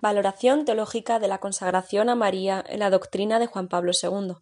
[0.00, 4.36] Valoración teológica de la consagración a María en la doctrina de Juan Pablo II.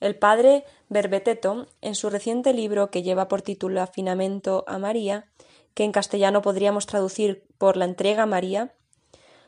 [0.00, 5.30] El padre Berbeteto, en su reciente libro que lleva por título Afinamento a María,
[5.72, 8.74] que en castellano podríamos traducir por la entrega a María,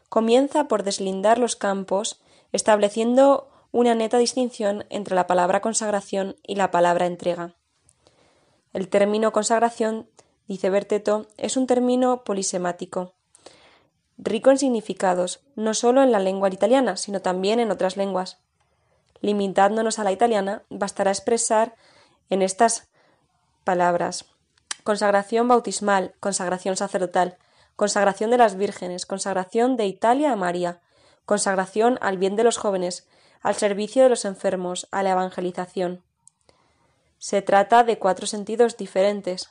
[0.09, 2.22] comienza por deslindar los campos,
[2.53, 7.55] estableciendo una neta distinción entre la palabra consagración y la palabra entrega.
[8.73, 10.09] El término consagración,
[10.47, 13.14] dice Berteto, es un término polisemático
[14.19, 18.39] rico en significados, no solo en la lengua italiana, sino también en otras lenguas.
[19.21, 21.75] Limitándonos a la italiana, bastará expresar
[22.29, 22.89] en estas
[23.64, 24.27] palabras
[24.85, 27.37] consagración bautismal, consagración sacerdotal,
[27.77, 30.81] consagración de las vírgenes, consagración de Italia a María,
[31.27, 33.07] consagración al bien de los jóvenes,
[33.43, 36.03] al servicio de los enfermos, a la evangelización.
[37.18, 39.51] Se trata de cuatro sentidos diferentes.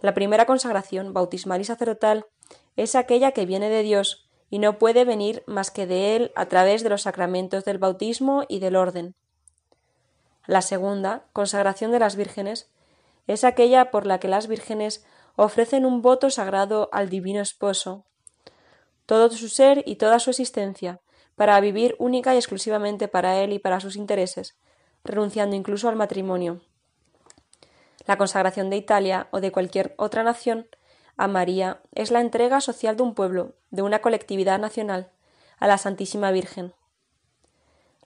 [0.00, 2.26] La primera consagración, bautismal y sacerdotal,
[2.76, 6.46] es aquella que viene de Dios y no puede venir más que de Él a
[6.46, 9.14] través de los sacramentos del bautismo y del orden.
[10.46, 12.68] La segunda, consagración de las vírgenes,
[13.26, 15.04] es aquella por la que las vírgenes
[15.36, 18.04] ofrecen un voto sagrado al divino esposo,
[19.06, 21.00] todo su ser y toda su existencia,
[21.42, 24.56] para vivir única y exclusivamente para él y para sus intereses,
[25.02, 26.60] renunciando incluso al matrimonio.
[28.06, 30.68] La consagración de Italia o de cualquier otra nación
[31.16, 35.10] a María es la entrega social de un pueblo, de una colectividad nacional,
[35.58, 36.74] a la Santísima Virgen.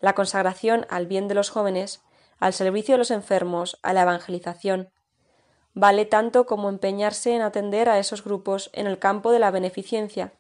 [0.00, 2.00] La consagración al bien de los jóvenes,
[2.38, 4.88] al servicio de los enfermos, a la evangelización,
[5.74, 10.32] vale tanto como empeñarse en atender a esos grupos en el campo de la beneficencia,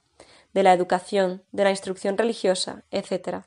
[0.56, 3.44] de la educación, de la instrucción religiosa, etc.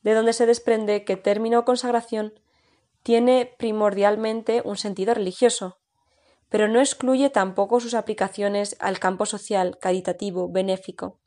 [0.00, 2.32] De donde se desprende que término consagración
[3.02, 5.76] tiene primordialmente un sentido religioso,
[6.48, 11.18] pero no excluye tampoco sus aplicaciones al campo social, caritativo, benéfico.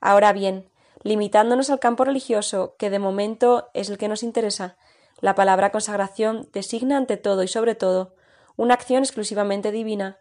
[0.00, 0.68] Ahora bien,
[1.04, 4.76] limitándonos al campo religioso, que de momento es el que nos interesa,
[5.20, 8.16] la palabra consagración designa ante todo y sobre todo
[8.56, 10.18] una acción exclusivamente divina,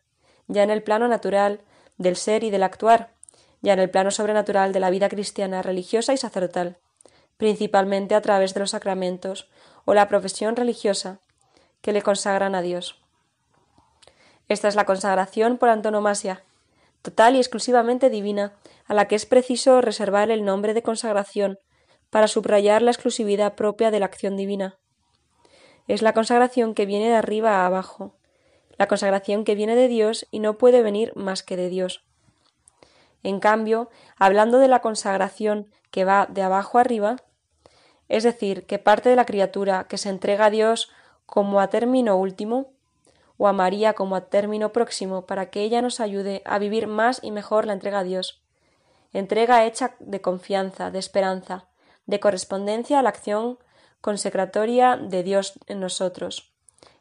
[0.48, 1.62] ya en el plano natural
[1.98, 3.16] del ser y del actuar,
[3.62, 6.78] ya en el plano sobrenatural de la vida cristiana, religiosa y sacerdotal,
[7.38, 9.50] principalmente a través de los sacramentos
[9.86, 11.20] o la profesión religiosa
[11.82, 13.00] que le consagran a Dios.
[14.48, 16.44] Esta es la consagración por antonomasia,
[17.02, 18.54] total y exclusivamente divina,
[18.86, 21.60] a la que es preciso reservar el nombre de consagración
[22.10, 24.78] para subrayar la exclusividad propia de la acción divina.
[25.88, 28.16] Es la consagración que viene de arriba a abajo,
[28.78, 32.04] la consagración que viene de Dios y no puede venir más que de Dios.
[33.24, 37.18] En cambio, hablando de la consagración que va de abajo arriba,
[38.10, 40.92] es decir, que parte de la criatura que se entrega a Dios
[41.26, 42.72] como a término último,
[43.38, 47.20] o a María como a término próximo para que ella nos ayude a vivir más
[47.24, 48.44] y mejor la entrega a Dios.
[49.14, 51.66] Entrega hecha de confianza, de esperanza,
[52.06, 53.58] de correspondencia a la acción
[54.00, 56.54] consecratoria de Dios en nosotros.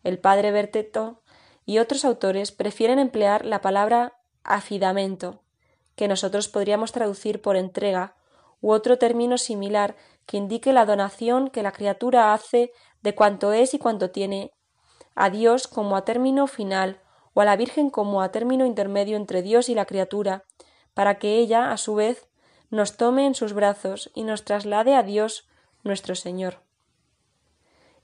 [0.02, 1.20] El padre Berteto
[1.66, 5.42] y otros autores prefieren emplear la palabra afidamento,
[6.00, 8.14] que nosotros podríamos traducir por entrega,
[8.62, 12.72] u otro término similar que indique la donación que la criatura hace
[13.02, 14.50] de cuanto es y cuanto tiene
[15.14, 17.02] a Dios como a término final
[17.34, 20.44] o a la Virgen como a término intermedio entre Dios y la criatura,
[20.94, 22.30] para que ella, a su vez,
[22.70, 25.50] nos tome en sus brazos y nos traslade a Dios
[25.84, 26.62] nuestro Señor.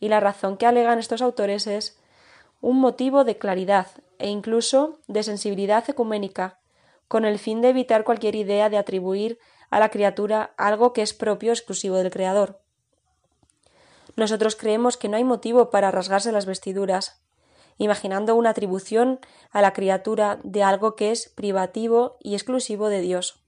[0.01, 1.99] Y la razón que alegan estos autores es
[2.61, 3.87] un motivo de claridad
[4.19, 6.61] e incluso de sensibilidad ecuménica,
[7.09, 9.39] con el fin de evitar cualquier idea de atribuir
[9.71, 12.61] a la criatura algo que es propio exclusivo del Creador.
[14.17, 17.21] nosotros creemos que no hay motivo para rasgarse las vestiduras,
[17.77, 23.43] imaginando una atribución a la criatura de algo que es privativo y exclusivo de Dios.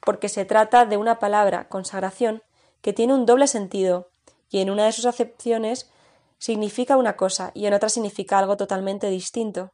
[0.00, 2.42] Porque se trata de una palabra, consagración,
[2.80, 4.08] que tiene un doble sentido,
[4.48, 5.90] y en una de sus acepciones
[6.38, 9.72] significa una cosa y en otra significa algo totalmente distinto.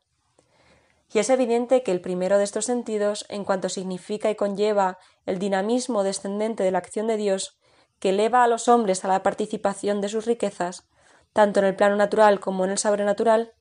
[1.12, 5.38] Y es evidente que el primero de estos sentidos, en cuanto significa y conlleva el
[5.38, 7.58] dinamismo descendente de la acción de Dios,
[7.98, 10.88] que eleva a los hombres a la participación de sus riquezas,
[11.32, 13.52] tanto en el plano natural como en el sobrenatural,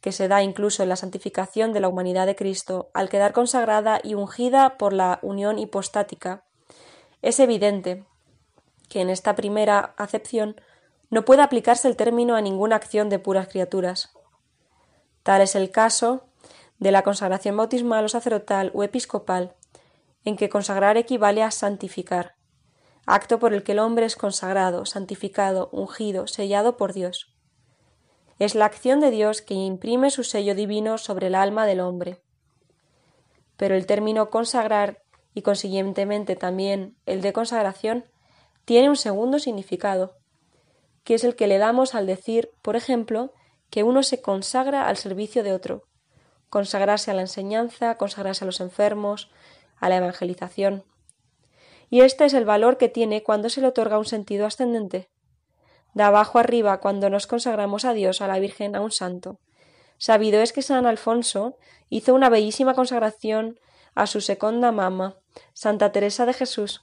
[0.00, 4.00] que se da incluso en la santificación de la humanidad de Cristo al quedar consagrada
[4.02, 6.44] y ungida por la unión hipostática,
[7.22, 8.04] es evidente
[8.88, 10.60] que en esta primera acepción
[11.10, 14.10] no puede aplicarse el término a ninguna acción de puras criaturas.
[15.22, 16.29] Tal es el caso
[16.80, 19.54] de la consagración bautismal o sacerdotal o episcopal,
[20.24, 22.34] en que consagrar equivale a santificar,
[23.06, 27.34] acto por el que el hombre es consagrado, santificado, ungido, sellado por Dios.
[28.38, 32.22] Es la acción de Dios que imprime su sello divino sobre el alma del hombre.
[33.56, 35.02] Pero el término consagrar
[35.34, 38.06] y consiguientemente también el de consagración
[38.64, 40.16] tiene un segundo significado,
[41.04, 43.32] que es el que le damos al decir, por ejemplo,
[43.68, 45.89] que uno se consagra al servicio de otro,
[46.50, 49.30] consagrarse a la enseñanza, consagrarse a los enfermos,
[49.78, 50.84] a la evangelización.
[51.88, 55.08] Y este es el valor que tiene cuando se le otorga un sentido ascendente.
[55.94, 59.38] De abajo arriba cuando nos consagramos a Dios, a la Virgen, a un santo.
[59.98, 61.56] Sabido es que San Alfonso
[61.88, 63.58] hizo una bellísima consagración
[63.94, 65.16] a su segunda mama,
[65.52, 66.82] Santa Teresa de Jesús,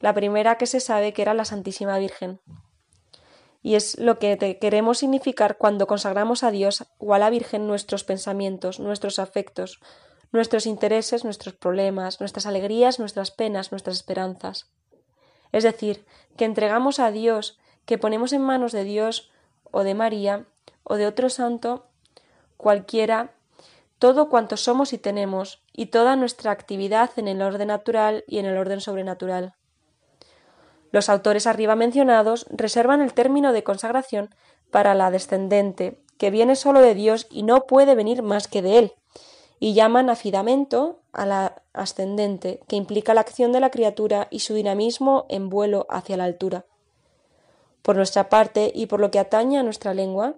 [0.00, 2.40] la primera que se sabe que era la Santísima Virgen
[3.62, 8.04] y es lo que queremos significar cuando consagramos a Dios o a la Virgen nuestros
[8.04, 9.80] pensamientos, nuestros afectos,
[10.30, 14.70] nuestros intereses, nuestros problemas, nuestras alegrías, nuestras penas, nuestras esperanzas.
[15.52, 16.04] Es decir,
[16.36, 19.30] que entregamos a Dios, que ponemos en manos de Dios
[19.70, 20.46] o de María
[20.84, 21.90] o de otro santo,
[22.56, 23.34] cualquiera,
[23.98, 28.46] todo cuanto somos y tenemos, y toda nuestra actividad en el orden natural y en
[28.46, 29.54] el orden sobrenatural.
[30.90, 34.34] Los autores arriba mencionados reservan el término de consagración
[34.70, 38.78] para la descendente, que viene solo de Dios y no puede venir más que de
[38.78, 38.92] Él,
[39.60, 44.54] y llaman afidamento a la ascendente, que implica la acción de la criatura y su
[44.54, 46.64] dinamismo en vuelo hacia la altura.
[47.82, 50.36] Por nuestra parte, y por lo que atañe a nuestra lengua,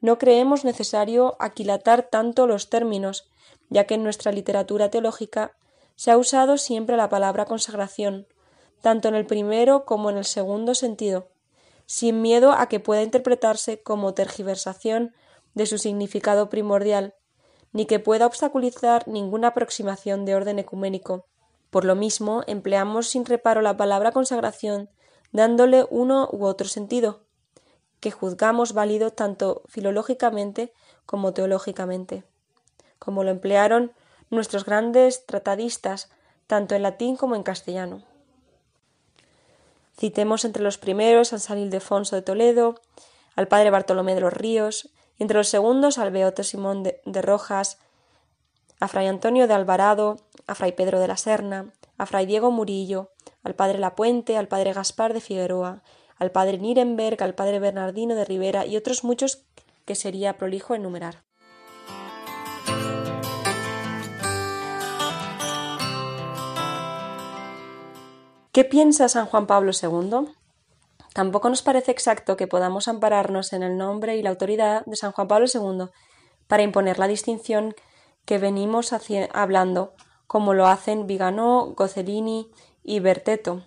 [0.00, 3.28] no creemos necesario aquilatar tanto los términos,
[3.68, 5.56] ya que en nuestra literatura teológica
[5.96, 8.26] se ha usado siempre la palabra consagración,
[8.80, 11.28] tanto en el primero como en el segundo sentido,
[11.86, 15.14] sin miedo a que pueda interpretarse como tergiversación
[15.54, 17.14] de su significado primordial,
[17.72, 21.26] ni que pueda obstaculizar ninguna aproximación de orden ecuménico.
[21.70, 24.88] Por lo mismo, empleamos sin reparo la palabra consagración,
[25.32, 27.20] dándole uno u otro sentido,
[28.00, 30.72] que juzgamos válido tanto filológicamente
[31.06, 32.24] como teológicamente,
[32.98, 33.92] como lo emplearon
[34.30, 36.10] nuestros grandes tratadistas,
[36.46, 38.02] tanto en latín como en castellano.
[39.98, 42.80] Citemos entre los primeros a San Ildefonso de Toledo,
[43.34, 47.22] al padre Bartolomé de los Ríos, y entre los segundos al Beoto Simón de, de
[47.22, 47.78] Rojas,
[48.80, 53.10] a Fray Antonio de Alvarado, a Fray Pedro de la Serna, a Fray Diego Murillo,
[53.42, 55.82] al padre Lapuente, al padre Gaspar de Figueroa,
[56.18, 59.44] al padre Nirenberg, al padre Bernardino de Rivera y otros muchos
[59.84, 61.25] que sería prolijo enumerar.
[68.56, 70.32] ¿Qué piensa San Juan Pablo II?
[71.12, 75.12] Tampoco nos parece exacto que podamos ampararnos en el nombre y la autoridad de San
[75.12, 75.90] Juan Pablo II
[76.46, 77.74] para imponer la distinción
[78.24, 78.94] que venimos
[79.34, 79.92] hablando,
[80.26, 82.48] como lo hacen Viganó, Gozelini
[82.82, 83.62] y Berteto.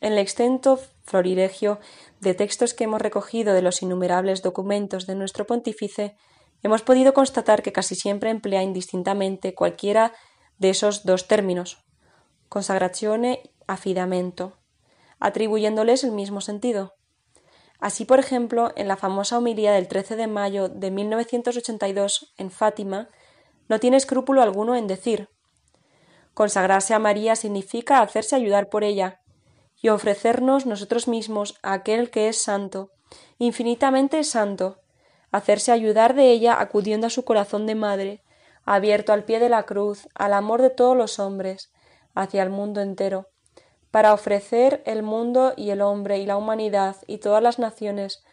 [0.00, 1.78] En el extenso florilegio
[2.18, 6.16] de textos que hemos recogido de los innumerables documentos de nuestro pontífice,
[6.64, 10.12] hemos podido constatar que casi siempre emplea indistintamente cualquiera
[10.58, 11.84] de esos dos términos,
[12.48, 14.58] consagrazione afidamento,
[15.18, 16.94] atribuyéndoles el mismo sentido.
[17.78, 23.08] Así, por ejemplo, en la famosa homilía del 13 de mayo de 1982 en Fátima,
[23.68, 25.28] no tiene escrúpulo alguno en decir
[26.34, 29.20] consagrarse a María significa hacerse ayudar por ella
[29.80, 32.90] y ofrecernos nosotros mismos a aquel que es santo,
[33.38, 34.80] infinitamente santo,
[35.30, 38.22] hacerse ayudar de ella acudiendo a su corazón de madre,
[38.64, 41.72] abierto al pie de la cruz, al amor de todos los hombres,
[42.14, 43.28] hacia el mundo entero,
[43.92, 48.24] para ofrecer el mundo y el hombre y la humanidad y todas las naciones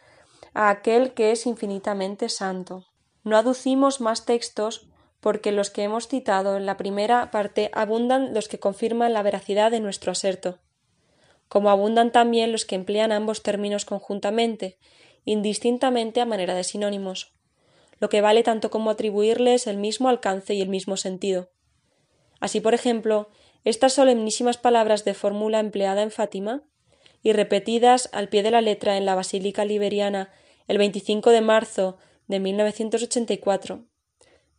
[0.54, 2.86] a aquel que es infinitamente santo.
[3.22, 4.88] No aducimos más textos
[5.20, 9.70] porque los que hemos citado en la primera parte abundan los que confirman la veracidad
[9.70, 10.58] de nuestro aserto.
[11.50, 14.78] como abundan también los que emplean ambos términos conjuntamente,
[15.24, 17.34] indistintamente a manera de sinónimos,
[17.98, 21.50] lo que vale tanto como atribuirles el mismo alcance y el mismo sentido.
[22.38, 23.30] Así, por ejemplo,
[23.64, 26.62] estas solemnísimas palabras de fórmula empleada en Fátima
[27.22, 30.30] y repetidas al pie de la letra en la Basílica Liberiana
[30.68, 33.84] el 25 de marzo de 1984.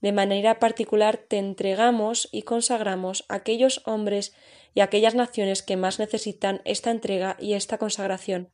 [0.02, 4.34] De manera particular te entregamos y consagramos a aquellos hombres
[4.74, 8.52] y aquellas naciones que más necesitan esta entrega y esta consagración.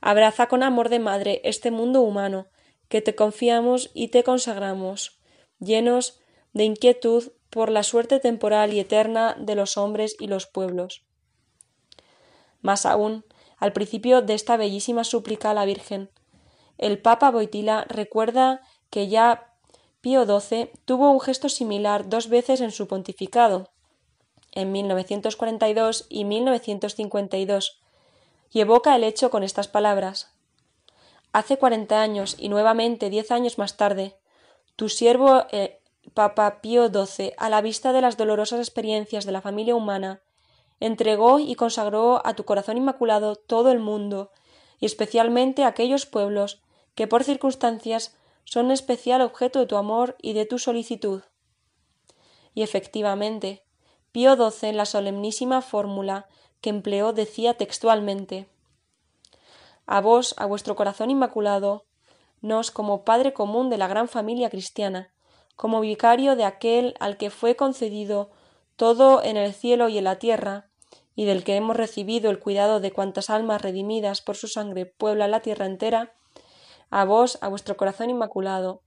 [0.00, 2.48] Abraza con amor de madre este mundo humano
[2.88, 5.20] que te confiamos y te consagramos,
[5.58, 6.20] llenos
[6.52, 11.02] de inquietud por la suerte temporal y eterna de los hombres y los pueblos.
[12.62, 13.24] Más aún,
[13.56, 16.08] al principio de esta bellísima súplica a la Virgen,
[16.76, 19.56] el Papa Boitila recuerda que ya
[20.00, 23.70] Pío XII tuvo un gesto similar dos veces en su pontificado,
[24.52, 27.80] en 1942 y 1952,
[28.52, 30.32] y evoca el hecho con estas palabras
[31.32, 34.16] Hace cuarenta años y nuevamente diez años más tarde,
[34.76, 35.77] tu siervo eh,
[36.18, 40.20] Papa Pío XII, a la vista de las dolorosas experiencias de la familia humana,
[40.80, 44.32] entregó y consagró a tu corazón inmaculado todo el mundo,
[44.80, 46.60] y especialmente aquellos pueblos
[46.96, 51.22] que por circunstancias son especial objeto de tu amor y de tu solicitud.
[52.52, 53.62] Y efectivamente,
[54.10, 56.26] Pío XII en la solemnísima fórmula
[56.60, 58.48] que empleó decía textualmente
[59.86, 61.84] A vos, a vuestro corazón inmaculado,
[62.40, 65.12] nos como Padre común de la gran familia cristiana,
[65.58, 68.30] como vicario de aquel al que fue concedido
[68.76, 70.68] todo en el cielo y en la tierra,
[71.16, 75.32] y del que hemos recibido el cuidado de cuantas almas redimidas por su sangre pueblan
[75.32, 76.14] la tierra entera,
[76.90, 78.82] a vos, a vuestro corazón inmaculado,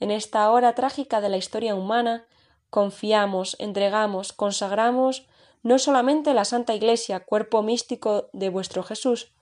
[0.00, 2.26] en esta hora trágica de la historia humana,
[2.70, 5.26] confiamos, entregamos, consagramos
[5.62, 9.34] no solamente la Santa Iglesia, cuerpo místico de vuestro Jesús,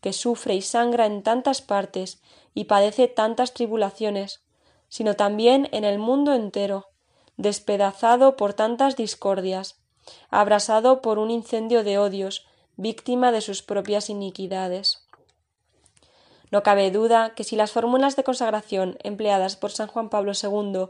[0.00, 2.22] que sufre y sangra en tantas partes
[2.54, 4.44] y padece tantas tribulaciones,
[4.90, 6.88] sino también en el mundo entero,
[7.38, 9.80] despedazado por tantas discordias,
[10.28, 15.06] abrasado por un incendio de odios, víctima de sus propias iniquidades.
[16.50, 20.88] No cabe duda que si las fórmulas de consagración empleadas por San Juan Pablo II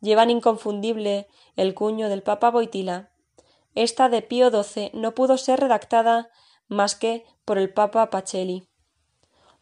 [0.00, 1.26] llevan inconfundible
[1.56, 3.10] el cuño del Papa Boitila,
[3.74, 6.30] esta de Pío XII no pudo ser redactada
[6.68, 8.69] más que por el Papa Pacelli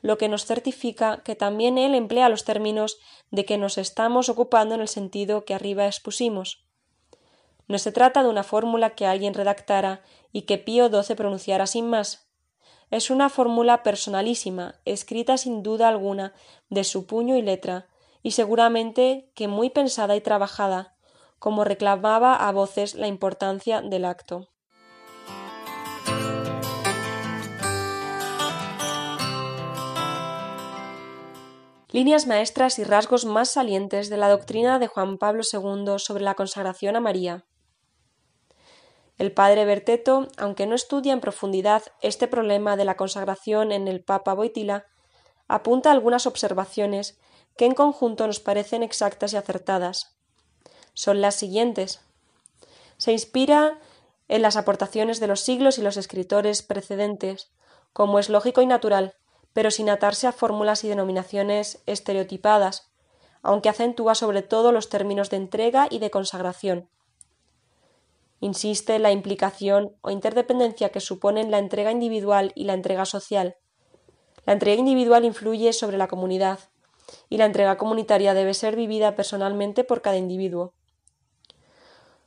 [0.00, 2.98] lo que nos certifica que también él emplea los términos
[3.30, 6.64] de que nos estamos ocupando en el sentido que arriba expusimos.
[7.66, 11.88] No se trata de una fórmula que alguien redactara y que Pío XII pronunciara sin
[11.88, 12.28] más.
[12.90, 16.32] Es una fórmula personalísima, escrita sin duda alguna
[16.70, 17.88] de su puño y letra,
[18.22, 20.96] y seguramente que muy pensada y trabajada,
[21.38, 24.48] como reclamaba a voces la importancia del acto.
[31.98, 36.36] Líneas maestras y rasgos más salientes de la doctrina de Juan Pablo II sobre la
[36.36, 37.44] consagración a María.
[39.16, 44.00] El padre Berteto, aunque no estudia en profundidad este problema de la consagración en el
[44.00, 44.86] Papa Boitila,
[45.48, 47.18] apunta algunas observaciones
[47.56, 50.16] que en conjunto nos parecen exactas y acertadas.
[50.94, 52.00] Son las siguientes.
[52.96, 53.80] Se inspira
[54.28, 57.50] en las aportaciones de los siglos y los escritores precedentes,
[57.92, 59.16] como es lógico y natural,
[59.52, 62.90] pero sin atarse a fórmulas y denominaciones estereotipadas,
[63.42, 66.88] aunque acentúa sobre todo los términos de entrega y de consagración.
[68.40, 73.56] Insiste en la implicación o interdependencia que suponen la entrega individual y la entrega social.
[74.46, 76.60] La entrega individual influye sobre la comunidad,
[77.28, 80.74] y la entrega comunitaria debe ser vivida personalmente por cada individuo.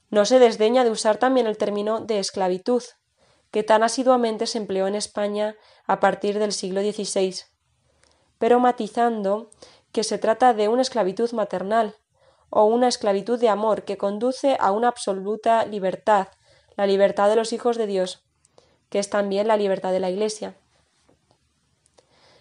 [0.09, 2.83] No se desdeña de usar también el término de esclavitud,
[3.51, 7.35] que tan asiduamente se empleó en España a partir del siglo XVI,
[8.37, 9.49] pero matizando
[9.91, 11.95] que se trata de una esclavitud maternal
[12.49, 16.29] o una esclavitud de amor que conduce a una absoluta libertad,
[16.75, 18.25] la libertad de los hijos de Dios,
[18.89, 20.55] que es también la libertad de la Iglesia.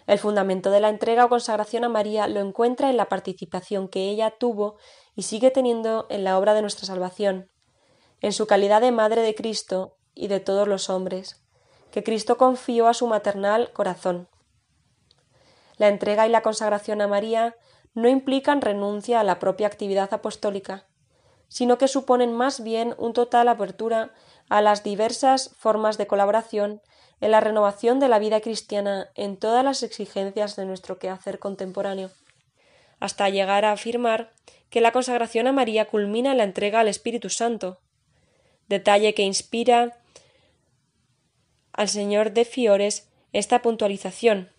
[0.07, 4.09] El fundamento de la entrega o consagración a María lo encuentra en la participación que
[4.09, 4.77] ella tuvo
[5.15, 7.49] y sigue teniendo en la obra de nuestra salvación,
[8.19, 11.41] en su calidad de Madre de Cristo y de todos los hombres,
[11.91, 14.27] que Cristo confió a su maternal corazón.
[15.77, 17.55] La entrega y la consagración a María
[17.93, 20.85] no implican renuncia a la propia actividad apostólica,
[21.47, 24.13] sino que suponen más bien un total apertura
[24.49, 26.81] a las diversas formas de colaboración
[27.19, 32.09] en la renovación de la vida cristiana en todas las exigencias de nuestro quehacer contemporáneo,
[32.99, 34.31] hasta llegar a afirmar
[34.69, 37.79] que la consagración a María culmina en la entrega al Espíritu Santo,
[38.67, 40.00] detalle que inspira
[41.81, 44.51] al señor de Fiores esta puntualización.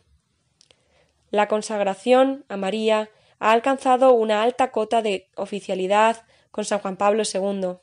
[1.30, 7.22] La consagración a María ha alcanzado una alta cota de oficialidad con San Juan Pablo
[7.22, 7.76] II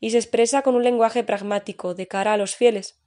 [0.00, 2.98] y se expresa con un lenguaje pragmático de cara a los fieles,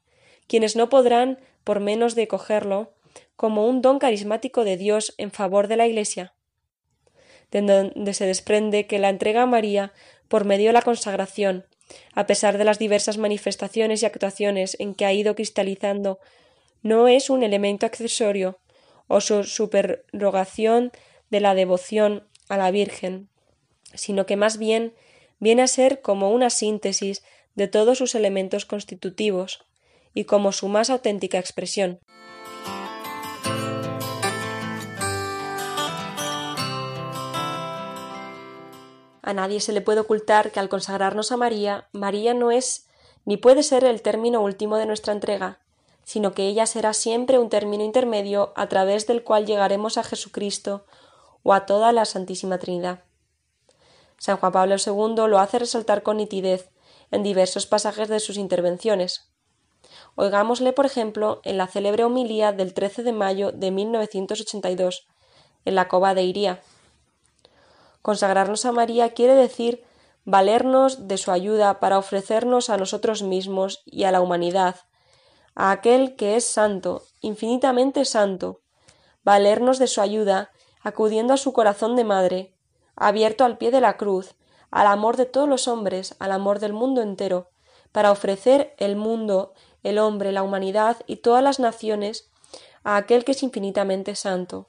[0.47, 2.93] quienes no podrán, por menos de cogerlo,
[3.35, 6.35] como un don carismático de Dios en favor de la Iglesia,
[7.51, 9.91] de donde se desprende que la entrega a María
[10.29, 11.65] por medio de la consagración,
[12.13, 16.19] a pesar de las diversas manifestaciones y actuaciones en que ha ido cristalizando,
[16.81, 18.59] no es un elemento accesorio
[19.07, 20.91] o su superrogación
[21.29, 23.29] de la devoción a la Virgen,
[23.93, 24.93] sino que más bien
[25.39, 27.23] viene a ser como una síntesis
[27.55, 29.65] de todos sus elementos constitutivos
[30.13, 31.99] y como su más auténtica expresión.
[39.29, 42.87] A nadie se le puede ocultar que al consagrarnos a María, María no es
[43.25, 45.59] ni puede ser el término último de nuestra entrega,
[46.03, 50.83] sino que ella será siempre un término intermedio a través del cual llegaremos a Jesucristo
[51.43, 53.03] o a toda la Santísima Trinidad.
[54.17, 56.71] San Juan Pablo II lo hace resaltar con nitidez
[57.11, 59.29] en diversos pasajes de sus intervenciones.
[60.15, 65.05] Oigámosle, por ejemplo, en la célebre homilía del 13 de mayo de 1982,
[65.65, 66.63] en la cova de Iría.
[68.09, 69.83] Consagrarnos a María quiere decir
[70.25, 74.77] valernos de su ayuda para ofrecernos a nosotros mismos y a la humanidad,
[75.53, 78.61] a aquel que es santo, infinitamente santo,
[79.23, 80.49] valernos de su ayuda
[80.81, 82.55] acudiendo a su corazón de madre,
[82.95, 84.33] abierto al pie de la cruz,
[84.71, 87.51] al amor de todos los hombres, al amor del mundo entero,
[87.91, 89.53] para ofrecer el mundo,
[89.83, 92.31] el hombre, la humanidad y todas las naciones
[92.83, 94.67] a aquel que es infinitamente santo.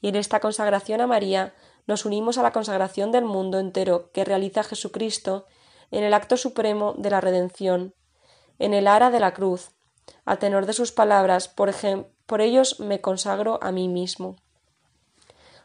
[0.00, 1.52] Y en esta consagración a María
[1.92, 5.44] nos unimos a la consagración del mundo entero que realiza Jesucristo
[5.90, 7.92] en el acto supremo de la redención,
[8.58, 9.72] en el ara de la cruz,
[10.24, 11.70] a tenor de sus palabras, por,
[12.24, 14.36] por ellos me consagro a mí mismo.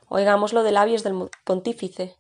[0.09, 2.17] Oigámoslo de labios del pontífice.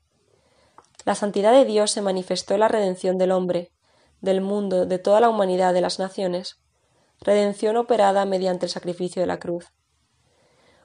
[1.03, 3.73] La santidad de Dios se manifestó en la redención del hombre,
[4.21, 6.61] del mundo, de toda la humanidad, de las naciones,
[7.19, 9.73] redención operada mediante el sacrificio de la cruz.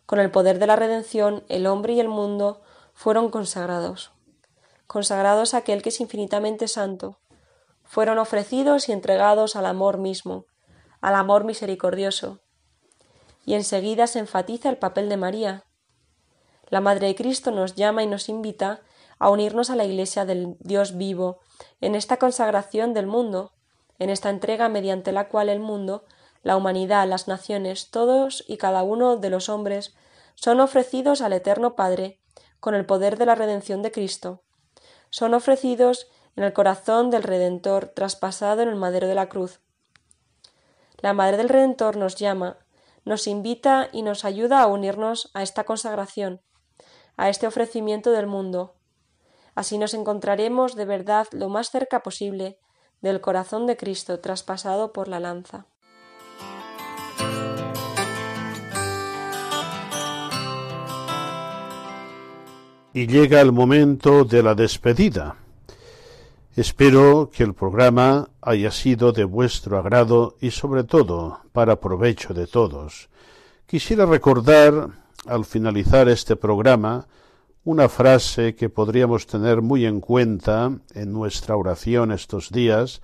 [0.06, 2.62] Con el poder de la redención, el hombre y el mundo
[2.94, 4.12] fueron consagrados,
[4.86, 7.18] consagrados a aquel que es infinitamente santo,
[7.84, 10.46] fueron ofrecidos y entregados al amor mismo,
[11.00, 12.40] al amor misericordioso.
[13.44, 15.64] Y enseguida se enfatiza el papel de María,
[16.72, 18.80] la Madre de Cristo nos llama y nos invita
[19.18, 21.40] a unirnos a la Iglesia del Dios vivo
[21.82, 23.52] en esta consagración del mundo,
[23.98, 26.06] en esta entrega mediante la cual el mundo,
[26.42, 29.94] la humanidad, las naciones, todos y cada uno de los hombres
[30.34, 32.21] son ofrecidos al Eterno Padre
[32.62, 34.44] con el poder de la redención de Cristo.
[35.10, 36.06] Son ofrecidos
[36.36, 39.60] en el corazón del Redentor traspasado en el madero de la cruz.
[40.98, 42.58] La Madre del Redentor nos llama,
[43.04, 46.40] nos invita y nos ayuda a unirnos a esta consagración,
[47.16, 48.76] a este ofrecimiento del mundo.
[49.56, 52.60] Así nos encontraremos de verdad lo más cerca posible
[53.00, 55.66] del corazón de Cristo traspasado por la lanza.
[62.94, 65.36] Y llega el momento de la despedida.
[66.54, 72.46] Espero que el programa haya sido de vuestro agrado y sobre todo para provecho de
[72.46, 73.08] todos.
[73.66, 74.90] Quisiera recordar
[75.26, 77.06] al finalizar este programa
[77.64, 83.00] una frase que podríamos tener muy en cuenta en nuestra oración estos días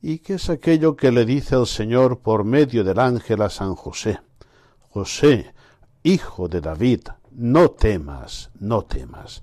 [0.00, 3.74] y que es aquello que le dice el Señor por medio del ángel a San
[3.74, 4.20] José.
[4.88, 5.52] José,
[6.04, 7.00] hijo de David,
[7.36, 9.42] no temas, no temas.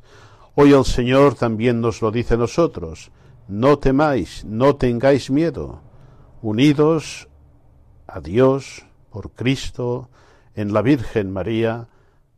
[0.56, 3.12] Hoy el Señor también nos lo dice a nosotros.
[3.48, 5.82] No temáis, no tengáis miedo.
[6.42, 7.30] Unidos
[8.08, 10.10] a Dios por Cristo,
[10.56, 11.88] en la Virgen María,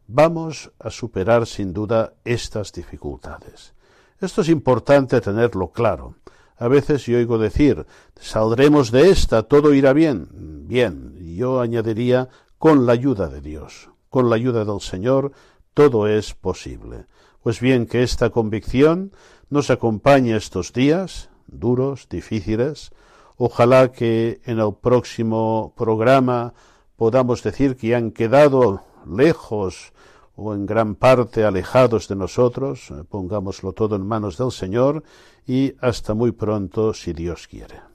[0.07, 3.73] vamos a superar sin duda estas dificultades.
[4.19, 6.15] Esto es importante tenerlo claro.
[6.57, 7.85] A veces yo oigo decir,
[8.19, 10.27] saldremos de esta, todo irá bien.
[10.67, 15.33] Bien, yo añadiría, con la ayuda de Dios, con la ayuda del Señor,
[15.73, 17.05] todo es posible.
[17.43, 19.11] Pues bien, que esta convicción
[19.49, 22.91] nos acompañe estos días, duros, difíciles.
[23.35, 26.53] Ojalá que en el próximo programa
[26.95, 29.91] podamos decir que han quedado lejos
[30.37, 35.03] o en gran parte alejados de nosotros, pongámoslo todo en manos del Señor
[35.45, 37.94] y hasta muy pronto si Dios quiere.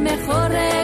[0.00, 0.79] El mejor